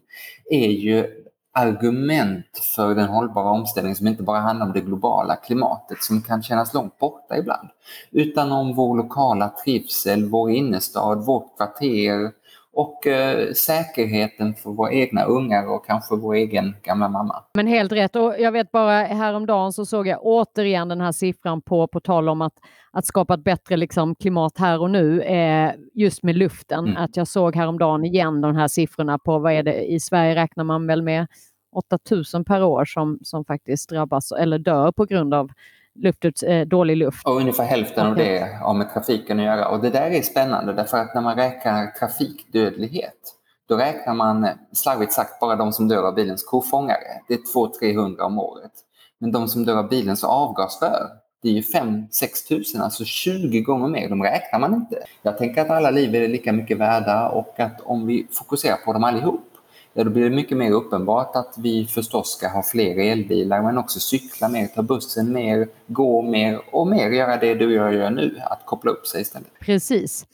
är 0.49 0.67
ju 0.67 1.23
argument 1.53 2.45
för 2.75 2.95
den 2.95 3.07
hållbara 3.07 3.49
omställningen 3.49 3.95
som 3.95 4.07
inte 4.07 4.23
bara 4.23 4.39
handlar 4.39 4.65
om 4.65 4.73
det 4.73 4.81
globala 4.81 5.35
klimatet 5.35 6.03
som 6.03 6.21
kan 6.21 6.43
kännas 6.43 6.73
långt 6.73 6.97
borta 6.97 7.37
ibland, 7.37 7.69
utan 8.11 8.51
om 8.51 8.75
vår 8.75 8.97
lokala 8.97 9.49
trivsel, 9.63 10.29
vår 10.29 10.51
innerstad, 10.51 11.25
vårt 11.25 11.57
kvarter 11.57 12.31
och 12.73 13.07
eh, 13.07 13.53
säkerheten 13.53 14.53
för 14.53 14.69
våra 14.69 14.91
egna 14.91 15.23
ungar 15.23 15.67
och 15.67 15.85
kanske 15.85 16.15
vår 16.15 16.33
egen 16.33 16.75
gamla 16.83 17.09
mamma. 17.09 17.43
Men 17.53 17.67
helt 17.67 17.91
rätt 17.91 18.15
och 18.15 18.35
jag 18.39 18.51
vet 18.51 18.71
bara 18.71 19.03
häromdagen 19.03 19.73
så 19.73 19.85
såg 19.85 20.07
jag 20.07 20.19
återigen 20.21 20.87
den 20.87 21.01
här 21.01 21.11
siffran 21.11 21.61
på, 21.61 21.87
på 21.87 21.99
tal 21.99 22.29
om 22.29 22.41
att, 22.41 22.53
att 22.91 23.05
skapa 23.05 23.33
ett 23.33 23.43
bättre 23.43 23.77
liksom, 23.77 24.15
klimat 24.15 24.57
här 24.57 24.81
och 24.81 24.91
nu 24.91 25.21
eh, 25.21 25.71
just 25.93 26.23
med 26.23 26.35
luften. 26.35 26.85
Mm. 26.85 26.97
Att 26.97 27.17
jag 27.17 27.27
såg 27.27 27.55
häromdagen 27.55 28.05
igen 28.05 28.41
de 28.41 28.55
här 28.55 28.67
siffrorna 28.67 29.19
på 29.19 29.39
vad 29.39 29.53
är 29.53 29.63
det 29.63 29.91
i 29.91 29.99
Sverige 29.99 30.35
räknar 30.35 30.63
man 30.63 30.87
väl 30.87 31.01
med 31.01 31.27
8000 31.75 32.45
per 32.45 32.63
år 32.63 32.85
som, 32.85 33.19
som 33.21 33.45
faktiskt 33.45 33.89
drabbas 33.89 34.31
eller 34.31 34.59
dör 34.59 34.91
på 34.91 35.05
grund 35.05 35.33
av 35.33 35.51
luftuts, 35.95 36.43
eh, 36.43 36.67
dålig 36.67 36.97
luft. 36.97 37.27
Och 37.27 37.35
ungefär 37.35 37.63
hälften 37.63 38.07
av 38.07 38.15
det 38.15 38.57
har 38.61 38.73
med 38.73 38.93
trafiken 38.93 39.39
att 39.39 39.45
göra. 39.45 39.67
Och 39.67 39.81
det 39.81 39.89
där 39.89 40.11
är 40.11 40.21
spännande 40.21 40.73
därför 40.73 40.97
att 40.97 41.15
när 41.15 41.21
man 41.21 41.35
räknar 41.35 41.87
trafikdödlighet 41.87 43.33
då 43.67 43.77
räknar 43.77 44.13
man 44.13 44.49
slarvigt 44.71 45.13
sagt 45.13 45.39
bara 45.39 45.55
de 45.55 45.73
som 45.73 45.87
dör 45.87 46.07
av 46.07 46.15
bilens 46.15 46.43
kofångare. 46.43 47.21
Det 47.27 47.33
är 47.33 47.39
200-300 47.55 48.21
om 48.21 48.39
året. 48.39 48.71
Men 49.19 49.31
de 49.31 49.47
som 49.47 49.65
dör 49.65 49.77
av 49.77 49.89
bilens 49.89 50.23
avgasrör, 50.23 51.09
det 51.41 51.49
är 51.49 51.53
ju 51.53 51.61
5-6 51.61 52.47
tusen, 52.47 52.81
alltså 52.81 53.05
20 53.05 53.61
gånger 53.61 53.87
mer. 53.87 54.09
De 54.09 54.23
räknar 54.23 54.59
man 54.59 54.73
inte. 54.73 55.03
Jag 55.21 55.37
tänker 55.37 55.61
att 55.61 55.69
alla 55.69 55.91
liv 55.91 56.15
är 56.15 56.27
lika 56.27 56.53
mycket 56.53 56.77
värda 56.77 57.29
och 57.29 57.59
att 57.59 57.81
om 57.81 58.05
vi 58.07 58.27
fokuserar 58.31 58.77
på 58.85 58.93
dem 58.93 59.03
allihop 59.03 59.52
ja, 59.93 60.03
då 60.03 60.09
blir 60.09 60.23
det 60.23 60.35
mycket 60.35 60.57
mer 60.57 60.71
uppenbart 60.71 61.35
att 61.35 61.55
vi 61.57 61.85
förstås 61.85 62.37
ska 62.37 62.47
ha 62.47 62.63
fler 62.63 62.99
elbilar 62.99 63.61
men 63.61 63.77
också 63.77 63.99
cykla 63.99 64.49
mer, 64.49 64.67
ta 64.67 64.81
bussen 64.81 65.33
mer, 65.33 65.67
gå 65.87 66.21
mer 66.21 66.59
och 66.71 66.87
mer 66.87 67.09
göra 67.09 67.37
det 67.37 67.53
du 67.53 67.65
och 67.65 67.71
jag 67.71 67.93
gör 67.93 68.09
nu, 68.09 68.39
att 68.43 68.65
koppla 68.65 68.91
upp 68.91 69.07
sig 69.07 69.21
istället. 69.21 69.59
Precis. 69.59 70.25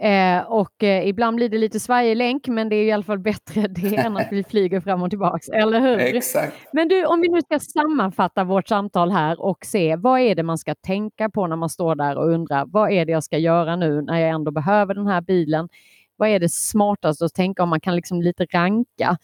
Eh, 0.00 0.40
och 0.40 0.82
eh, 0.82 1.08
ibland 1.08 1.36
blir 1.36 1.48
det 1.48 1.58
lite 1.58 1.80
Sverigelänk, 1.80 2.48
men 2.48 2.68
det 2.68 2.76
är 2.76 2.84
i 2.84 2.92
alla 2.92 3.02
fall 3.02 3.18
bättre 3.18 3.66
det 3.68 3.96
än 3.96 4.16
att 4.16 4.28
vi 4.30 4.44
flyger 4.50 4.80
fram 4.80 5.02
och 5.02 5.10
tillbaks, 5.10 5.48
eller 5.48 5.80
hur? 5.80 5.98
Exakt. 5.98 6.56
Men 6.72 6.88
du, 6.88 7.06
om 7.06 7.20
vi 7.20 7.28
nu 7.28 7.40
ska 7.40 7.58
sammanfatta 7.58 8.44
vårt 8.44 8.68
samtal 8.68 9.10
här 9.10 9.40
och 9.40 9.64
se 9.64 9.96
vad 9.96 10.20
är 10.20 10.34
det 10.34 10.42
man 10.42 10.58
ska 10.58 10.74
tänka 10.74 11.30
på 11.30 11.46
när 11.46 11.56
man 11.56 11.68
står 11.68 11.94
där 11.94 12.18
och 12.18 12.28
undrar 12.28 12.64
vad 12.66 12.92
är 12.92 13.04
det 13.04 13.12
jag 13.12 13.24
ska 13.24 13.38
göra 13.38 13.76
nu 13.76 14.02
när 14.02 14.20
jag 14.20 14.30
ändå 14.30 14.50
behöver 14.50 14.94
den 14.94 15.06
här 15.06 15.20
bilen? 15.20 15.68
Vad 16.16 16.28
är 16.28 16.38
det 16.38 16.48
smartaste 16.48 17.24
att 17.24 17.34
tänka 17.34 17.62
om 17.62 17.68
man 17.68 17.80
kan 17.80 17.96
liksom 17.96 18.22
lite 18.22 18.44
ranka 18.44 19.18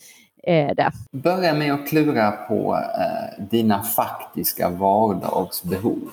eh, 0.47 0.75
det? 0.77 0.93
Börja 1.11 1.55
med 1.55 1.75
att 1.75 1.89
klura 1.89 2.31
på 2.33 2.75
eh, 2.77 3.45
dina 3.51 3.83
faktiska 3.83 4.69
vardagsbehov. 4.69 6.13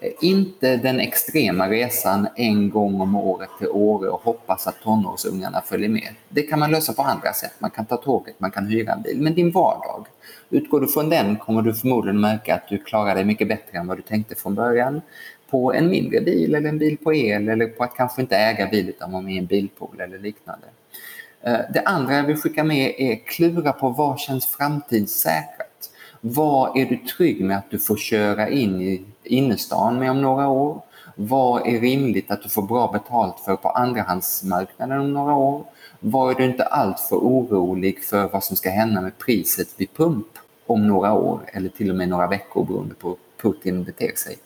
Eh, 0.00 0.12
inte 0.20 0.76
den 0.76 1.00
extrema 1.00 1.68
resan 1.68 2.28
en 2.36 2.70
gång 2.70 3.00
om 3.00 3.14
året 3.14 3.50
till 3.58 3.68
Åre 3.68 4.08
och 4.08 4.20
hoppas 4.20 4.66
att 4.66 4.82
tonårsungarna 4.82 5.60
följer 5.60 5.88
med. 5.88 6.14
Det 6.28 6.42
kan 6.42 6.58
man 6.58 6.70
lösa 6.70 6.92
på 6.92 7.02
andra 7.02 7.32
sätt. 7.32 7.52
Man 7.58 7.70
kan 7.70 7.86
ta 7.86 7.96
tåget, 7.96 8.40
man 8.40 8.50
kan 8.50 8.66
hyra 8.66 8.92
en 8.92 9.02
bil. 9.02 9.20
Men 9.20 9.34
din 9.34 9.50
vardag, 9.50 10.06
utgår 10.50 10.80
du 10.80 10.88
från 10.88 11.08
den 11.08 11.36
kommer 11.36 11.62
du 11.62 11.74
förmodligen 11.74 12.20
märka 12.20 12.54
att 12.54 12.68
du 12.68 12.78
klarar 12.78 13.14
dig 13.14 13.24
mycket 13.24 13.48
bättre 13.48 13.78
än 13.78 13.86
vad 13.86 13.98
du 13.98 14.02
tänkte 14.02 14.34
från 14.34 14.54
början 14.54 15.00
på 15.50 15.72
en 15.72 15.90
mindre 15.90 16.20
bil 16.20 16.54
eller 16.54 16.68
en 16.68 16.78
bil 16.78 16.96
på 16.96 17.14
el 17.14 17.48
eller 17.48 17.66
på 17.66 17.84
att 17.84 17.96
kanske 17.96 18.20
inte 18.20 18.36
äga 18.36 18.66
bil 18.66 18.88
utan 18.88 19.12
vara 19.12 19.22
med 19.22 19.34
i 19.34 19.38
en 19.38 19.46
bilpool 19.46 20.00
eller 20.00 20.18
liknande. 20.18 20.66
Eh, 21.42 21.58
det 21.74 21.82
andra 21.84 22.14
jag 22.14 22.24
vill 22.24 22.36
skicka 22.36 22.64
med 22.64 22.94
är 22.98 23.14
klura 23.14 23.72
på 23.72 23.88
vad 23.88 24.18
känns 24.18 24.46
framtidssäkrat? 24.46 25.90
Vad 26.20 26.78
är 26.78 26.86
du 26.86 26.96
trygg 26.96 27.44
med 27.44 27.58
att 27.58 27.70
du 27.70 27.78
får 27.78 27.96
köra 27.96 28.48
in 28.48 28.80
i 28.80 29.04
innerstan 29.24 29.98
med 29.98 30.10
om 30.10 30.22
några 30.22 30.48
år? 30.48 30.82
Vad 31.14 31.66
är 31.66 31.80
rimligt 31.80 32.30
att 32.30 32.42
du 32.42 32.48
får 32.48 32.62
bra 32.62 32.90
betalt 32.92 33.40
för 33.40 33.56
på 33.56 33.68
andrahandsmarknaden 33.68 35.00
om 35.00 35.12
några 35.12 35.34
år? 35.34 35.64
Var 36.00 36.30
är 36.30 36.34
du 36.34 36.44
inte 36.44 36.64
alltför 36.64 37.16
orolig 37.16 38.04
för 38.04 38.28
vad 38.28 38.44
som 38.44 38.56
ska 38.56 38.70
hända 38.70 39.00
med 39.00 39.18
priset 39.18 39.68
vid 39.76 39.94
pump 39.94 40.26
om 40.66 40.86
några 40.86 41.12
år 41.12 41.40
eller 41.46 41.68
till 41.68 41.90
och 41.90 41.96
med 41.96 42.08
några 42.08 42.26
veckor 42.26 42.64
beroende 42.64 42.94
på 42.94 43.08
hur 43.08 43.16
Putin 43.52 43.84
beter 43.84 44.12
sig? 44.16 44.36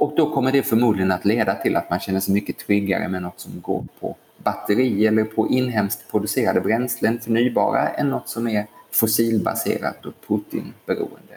Och 0.00 0.12
då 0.16 0.30
kommer 0.34 0.52
det 0.52 0.62
förmodligen 0.62 1.12
att 1.12 1.24
leda 1.24 1.54
till 1.54 1.76
att 1.76 1.90
man 1.90 2.00
känner 2.00 2.20
sig 2.20 2.34
mycket 2.34 2.58
tryggare 2.58 3.08
med 3.08 3.22
något 3.22 3.40
som 3.40 3.60
går 3.60 3.84
på 4.00 4.16
batteri 4.38 5.06
eller 5.06 5.24
på 5.24 5.48
inhemskt 5.48 6.10
producerade 6.10 6.60
bränslen, 6.60 7.20
förnybara, 7.20 7.88
än 7.88 8.10
något 8.10 8.28
som 8.28 8.48
är 8.48 8.66
fossilbaserat 8.92 10.06
och 10.06 10.12
Putin-beroende. 10.28 11.36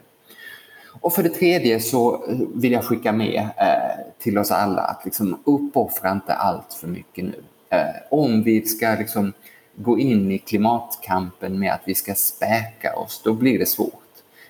Och 1.02 1.14
för 1.14 1.24
det 1.24 1.30
tredje 1.30 1.80
så 1.80 2.14
eh, 2.14 2.38
vill 2.56 2.72
jag 2.72 2.84
skicka 2.84 3.12
med 3.12 3.50
eh, 3.58 4.14
till 4.20 4.38
oss 4.38 4.52
alla 4.52 4.82
att 4.82 5.06
liksom 5.06 5.40
uppoffra 5.46 6.12
inte 6.12 6.34
allt 6.34 6.74
för 6.74 6.88
mycket 6.88 7.24
nu. 7.24 7.44
Eh, 7.70 7.96
om 8.12 8.44
vi 8.44 8.62
ska 8.62 8.96
liksom 9.00 9.34
gå 9.76 10.00
in 10.00 10.32
i 10.32 10.38
klimatkampen 10.38 11.60
med 11.60 11.74
att 11.74 11.82
vi 11.86 11.96
ska 11.96 12.16
späka 12.16 12.96
oss, 12.96 13.22
då 13.24 13.34
blir 13.34 13.60
det 13.60 13.66
svårt. 13.66 14.03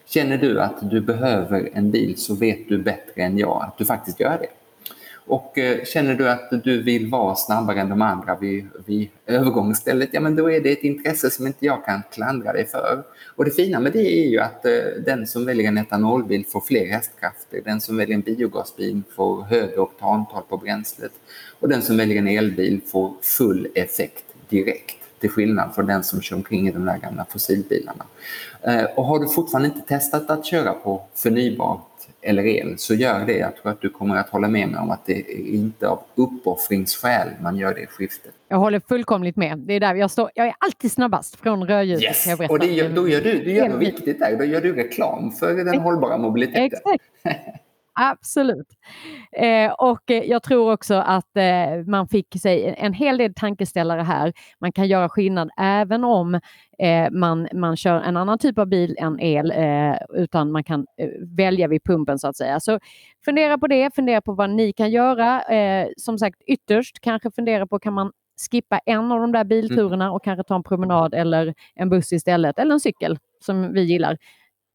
Känner 0.05 0.37
du 0.37 0.61
att 0.61 0.89
du 0.89 1.01
behöver 1.01 1.69
en 1.73 1.91
bil 1.91 2.17
så 2.17 2.35
vet 2.35 2.69
du 2.69 2.77
bättre 2.77 3.21
än 3.21 3.37
jag 3.37 3.63
att 3.67 3.77
du 3.77 3.85
faktiskt 3.85 4.19
gör 4.19 4.37
det. 4.37 4.47
Och 5.25 5.57
eh, 5.57 5.83
känner 5.85 6.15
du 6.15 6.29
att 6.29 6.63
du 6.63 6.81
vill 6.81 7.09
vara 7.09 7.35
snabbare 7.35 7.79
än 7.79 7.89
de 7.89 8.01
andra 8.01 8.35
vid, 8.35 8.67
vid 8.85 9.09
övergångsstället, 9.25 10.09
ja 10.11 10.19
men 10.19 10.35
då 10.35 10.51
är 10.51 10.61
det 10.61 10.71
ett 10.71 10.83
intresse 10.83 11.29
som 11.29 11.47
inte 11.47 11.65
jag 11.65 11.85
kan 11.85 12.01
klandra 12.11 12.53
dig 12.53 12.65
för. 12.65 13.03
Och 13.35 13.45
det 13.45 13.51
fina 13.51 13.79
med 13.79 13.91
det 13.91 14.19
är 14.19 14.29
ju 14.29 14.39
att 14.39 14.65
eh, 14.65 14.71
den 15.05 15.27
som 15.27 15.45
väljer 15.45 15.67
en 15.67 15.77
etanolbil 15.77 16.45
får 16.45 16.61
fler 16.61 16.85
hästkrafter, 16.85 17.61
den 17.65 17.81
som 17.81 17.97
väljer 17.97 18.15
en 18.15 18.21
biogasbil 18.21 19.01
får 19.15 19.43
högre 19.43 19.77
oktantal 19.77 20.43
på 20.49 20.57
bränslet 20.57 21.11
och 21.59 21.69
den 21.69 21.81
som 21.81 21.97
väljer 21.97 22.17
en 22.17 22.27
elbil 22.27 22.81
får 22.91 23.13
full 23.21 23.67
effekt 23.75 24.25
direkt 24.49 25.02
till 25.23 25.31
skillnad 25.31 25.75
från 25.75 25.85
den 25.85 26.03
som 26.03 26.21
kör 26.21 26.35
omkring 26.35 26.67
i 26.67 26.71
de 26.71 26.85
där 26.85 26.97
gamla 26.97 27.25
fossilbilarna. 27.29 28.05
Eh, 28.61 28.83
och 28.95 29.05
har 29.05 29.19
du 29.19 29.27
fortfarande 29.27 29.67
inte 29.67 29.87
testat 29.87 30.29
att 30.29 30.45
köra 30.45 30.73
på 30.73 31.01
förnybart 31.15 31.87
eller 32.21 32.45
el 32.45 32.77
så 32.77 32.93
gör 32.93 33.25
det. 33.25 33.37
Jag 33.37 33.55
tror 33.55 33.71
att 33.71 33.81
du 33.81 33.89
kommer 33.89 34.15
att 34.15 34.29
hålla 34.29 34.47
med 34.47 34.69
mig 34.69 34.79
om 34.79 34.91
att 34.91 35.05
det 35.05 35.13
är 35.13 35.55
inte 35.55 35.87
av 35.87 35.99
uppoffringsskäl 36.15 37.27
man 37.41 37.57
gör 37.57 37.73
det 37.73 37.87
skiftet. 37.87 38.31
Jag 38.47 38.57
håller 38.57 38.81
fullkomligt 38.87 39.35
med. 39.35 39.59
Det 39.59 39.73
är 39.73 39.79
där 39.79 39.95
jag 39.95 40.11
står. 40.11 40.31
Jag 40.35 40.47
är 40.47 40.55
alltid 40.57 40.91
snabbast 40.91 41.35
från 41.35 41.67
rödljuset. 41.67 42.27
Yes. 42.27 42.49
Och 42.49 42.59
det 42.59 42.65
gör, 42.65 42.89
då 42.89 43.09
gör 43.09 43.21
du, 43.21 43.43
det 43.43 43.51
gör 43.51 43.69
något 43.69 43.81
viktigt 43.81 44.19
där. 44.19 44.37
Då 44.37 44.43
gör 44.43 44.61
du 44.61 44.73
reklam 44.73 45.31
för 45.31 45.53
den 45.53 45.79
hållbara 45.79 46.17
mobiliteten. 46.17 46.63
Exakt. 46.63 47.03
Absolut. 47.95 48.67
Eh, 49.31 49.71
och 49.71 50.11
eh, 50.11 50.23
jag 50.23 50.43
tror 50.43 50.73
också 50.73 50.93
att 50.95 51.37
eh, 51.37 51.85
man 51.87 52.07
fick 52.07 52.41
sig 52.41 52.75
en 52.77 52.93
hel 52.93 53.17
del 53.17 53.33
tankeställare 53.33 54.01
här. 54.01 54.33
Man 54.59 54.71
kan 54.71 54.87
göra 54.87 55.09
skillnad 55.09 55.49
även 55.57 56.03
om 56.03 56.39
eh, 56.79 57.11
man, 57.11 57.47
man 57.53 57.77
kör 57.77 58.01
en 58.01 58.17
annan 58.17 58.39
typ 58.39 58.57
av 58.59 58.67
bil 58.67 58.95
än 58.99 59.19
el, 59.19 59.51
eh, 59.51 59.95
utan 60.13 60.51
man 60.51 60.63
kan 60.63 60.85
eh, 60.97 61.09
välja 61.37 61.67
vid 61.67 61.83
pumpen 61.83 62.19
så 62.19 62.27
att 62.27 62.37
säga. 62.37 62.59
Så 62.59 62.79
fundera 63.25 63.57
på 63.57 63.67
det, 63.67 63.95
fundera 63.95 64.21
på 64.21 64.33
vad 64.33 64.49
ni 64.49 64.73
kan 64.73 64.91
göra. 64.91 65.43
som 65.97 66.17
sagt, 66.19 66.41
ytterst 66.47 66.99
kanske 67.01 67.31
fundera 67.31 67.67
på 67.67 67.79
kan 67.79 67.93
man 67.93 68.11
skippa 68.51 68.79
en 68.85 69.11
av 69.11 69.19
de 69.19 69.31
där 69.31 69.43
bilturerna 69.43 70.11
och 70.11 70.23
kanske 70.23 70.43
ta 70.43 70.55
en 70.55 70.63
promenad 70.63 71.13
eller 71.13 71.53
en 71.75 71.89
buss 71.89 72.13
istället, 72.13 72.59
eller 72.59 72.73
en 72.73 72.79
cykel 72.79 73.17
som 73.45 73.73
vi 73.73 73.81
gillar. 73.81 74.17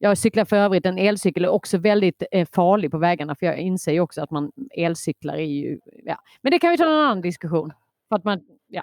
Jag 0.01 0.17
cyklar 0.17 0.45
för 0.45 0.55
övrigt 0.55 0.85
en 0.85 0.97
elcykel 0.97 1.45
och 1.45 1.51
är 1.51 1.55
också 1.55 1.77
väldigt 1.77 2.23
eh, 2.31 2.47
farlig 2.51 2.91
på 2.91 2.97
vägarna 2.97 3.35
för 3.35 3.45
jag 3.45 3.57
inser 3.57 3.91
ju 3.91 3.99
också 3.99 4.21
att 4.21 4.31
man 4.31 4.51
elcyklar 4.71 5.33
är 5.33 5.45
ju... 5.45 5.79
Ja. 6.05 6.15
Men 6.41 6.51
det 6.51 6.59
kan 6.59 6.71
vi 6.71 6.77
ta 6.77 6.83
en 6.83 6.89
annan 6.89 7.21
diskussion. 7.21 7.73
För 8.09 8.15
att 8.15 8.23
man, 8.23 8.41
ja. 8.67 8.81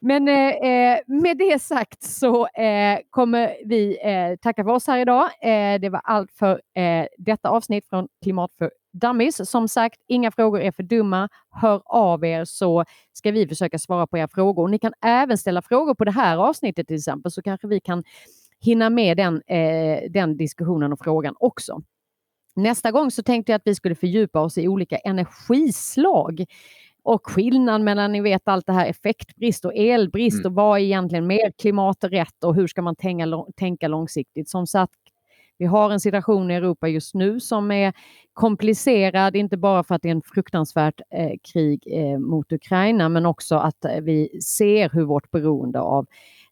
Men 0.00 0.28
eh, 0.28 0.48
eh 0.48 0.98
med 1.06 1.38
det 1.38 1.62
sagt 1.62 2.02
så 2.02 2.46
eh, 2.46 2.98
kommer 3.10 3.56
vi 3.64 3.98
eh, 4.02 4.36
tacka 4.36 4.64
för 4.64 4.70
oss 4.70 4.86
här 4.86 4.98
idag. 4.98 5.24
Eh, 5.24 5.80
det 5.80 5.88
var 5.88 6.00
allt 6.04 6.32
för 6.32 6.60
eh, 6.74 7.06
detta 7.18 7.48
avsnitt 7.48 7.88
från 7.88 8.08
Klimat 8.22 8.50
för 8.58 8.70
Dummies. 8.92 9.50
Som 9.50 9.68
sagt, 9.68 10.00
inga 10.06 10.30
frågor 10.30 10.60
är 10.60 10.72
för 10.72 10.82
dumma. 10.82 11.28
Hör 11.50 11.82
av 11.84 12.24
er 12.24 12.44
så 12.44 12.84
ska 13.12 13.30
vi 13.30 13.48
försöka 13.48 13.78
svara 13.78 14.06
på 14.06 14.18
era 14.18 14.28
frågor. 14.28 14.68
Ni 14.68 14.78
kan 14.78 14.92
även 15.04 15.38
ställa 15.38 15.62
frågor 15.62 15.94
på 15.94 16.04
det 16.04 16.10
här 16.10 16.36
avsnittet 16.36 16.86
till 16.86 16.96
exempel 16.96 17.32
så 17.32 17.42
kanske 17.42 17.66
vi 17.66 17.80
kan 17.80 18.04
hinna 18.66 18.90
med 18.90 19.16
den, 19.16 19.42
eh, 19.46 20.10
den 20.10 20.36
diskussionen 20.36 20.92
och 20.92 20.98
frågan 21.02 21.34
också. 21.38 21.82
Nästa 22.56 22.90
gång 22.90 23.10
så 23.10 23.22
tänkte 23.22 23.52
jag 23.52 23.56
att 23.56 23.66
vi 23.66 23.74
skulle 23.74 23.94
fördjupa 23.94 24.40
oss 24.40 24.58
i 24.58 24.68
olika 24.68 24.96
energislag 24.96 26.44
och 27.02 27.26
skillnad 27.26 27.80
mellan 27.80 28.12
ni 28.12 28.20
vet 28.20 28.48
allt 28.48 28.66
det 28.66 28.72
här 28.72 28.86
effektbrist 28.86 29.64
och 29.64 29.74
elbrist 29.74 30.38
Mm. 30.38 30.46
och 30.46 30.54
vad 30.54 30.78
är 30.78 30.82
egentligen 30.82 31.26
mer 31.26 31.52
klimaträtt 31.58 32.44
och 32.44 32.54
hur 32.54 32.66
ska 32.66 32.82
man 32.82 32.96
tänka, 32.96 33.44
tänka 33.56 33.88
långsiktigt. 33.88 34.48
Som 34.48 34.66
sagt, 34.66 34.94
vi 35.58 35.66
har 35.66 35.90
en 35.90 36.00
situation 36.00 36.50
i 36.50 36.54
Europa 36.54 36.88
just 36.88 37.14
nu 37.14 37.40
som 37.40 37.70
är 37.70 37.92
komplicerad, 38.32 39.36
inte 39.36 39.56
bara 39.56 39.84
för 39.84 39.94
att 39.94 40.02
det 40.02 40.08
är 40.08 40.12
en 40.12 40.22
fruktansvärt 40.22 41.00
eh, 41.10 41.32
krig 41.52 41.82
eh, 41.86 42.18
mot 42.18 42.52
Ukraina, 42.52 43.08
men 43.08 43.26
också 43.26 43.56
att 43.56 43.84
eh, 43.84 44.00
vi 44.00 44.40
ser 44.40 44.90
hur 44.92 45.04
vårt 45.04 45.30
beroende 45.30 45.80
av 45.80 46.06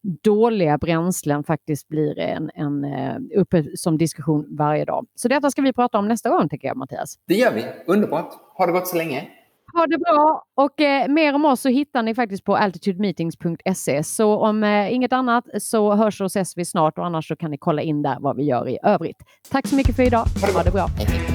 dåliga 0.04 0.78
bränslen 0.78 1.44
faktiskt 1.44 1.88
blir 1.88 2.18
en, 2.18 2.50
en, 2.54 2.84
eh, 2.84 3.40
uppe 3.40 3.64
som 3.76 3.98
diskussion 3.98 4.46
varje 4.56 4.84
dag. 4.84 5.06
Så 5.14 5.28
detta 5.28 5.50
ska 5.50 5.62
vi 5.62 5.72
prata 5.72 5.98
om 5.98 6.08
nästa 6.08 6.30
gång, 6.30 6.48
tycker 6.48 6.68
jag, 6.68 6.76
Mattias. 6.76 7.18
Det 7.28 7.34
gör 7.34 7.52
vi. 7.52 7.64
Underbart. 7.86 8.34
Har 8.54 8.66
det 8.66 8.72
gått 8.72 8.88
så 8.88 8.96
länge? 8.96 9.28
Ha 9.74 9.86
det 9.86 9.98
bra! 9.98 10.44
Och 10.54 10.80
eh, 10.80 11.08
mer 11.08 11.34
om 11.34 11.44
oss 11.44 11.60
så 11.60 11.68
hittar 11.68 12.02
ni 12.02 12.14
faktiskt 12.14 12.44
på 12.44 12.56
altitudemeetings.se. 12.56 14.02
Så 14.02 14.36
om 14.36 14.64
eh, 14.64 14.94
inget 14.94 15.12
annat 15.12 15.44
så 15.58 15.94
hörs 15.94 16.20
och 16.20 16.26
ses 16.26 16.56
vi 16.56 16.64
snart 16.64 16.98
och 16.98 17.06
annars 17.06 17.28
så 17.28 17.36
kan 17.36 17.50
ni 17.50 17.58
kolla 17.58 17.82
in 17.82 18.02
där 18.02 18.16
vad 18.20 18.36
vi 18.36 18.44
gör 18.44 18.68
i 18.68 18.78
övrigt. 18.82 19.16
Tack 19.50 19.66
så 19.66 19.76
mycket 19.76 19.96
för 19.96 20.02
idag. 20.02 20.24
Ha 20.40 20.46
det 20.46 20.52
Ha 20.52 20.62
det 20.62 20.70
bra. 20.70 21.33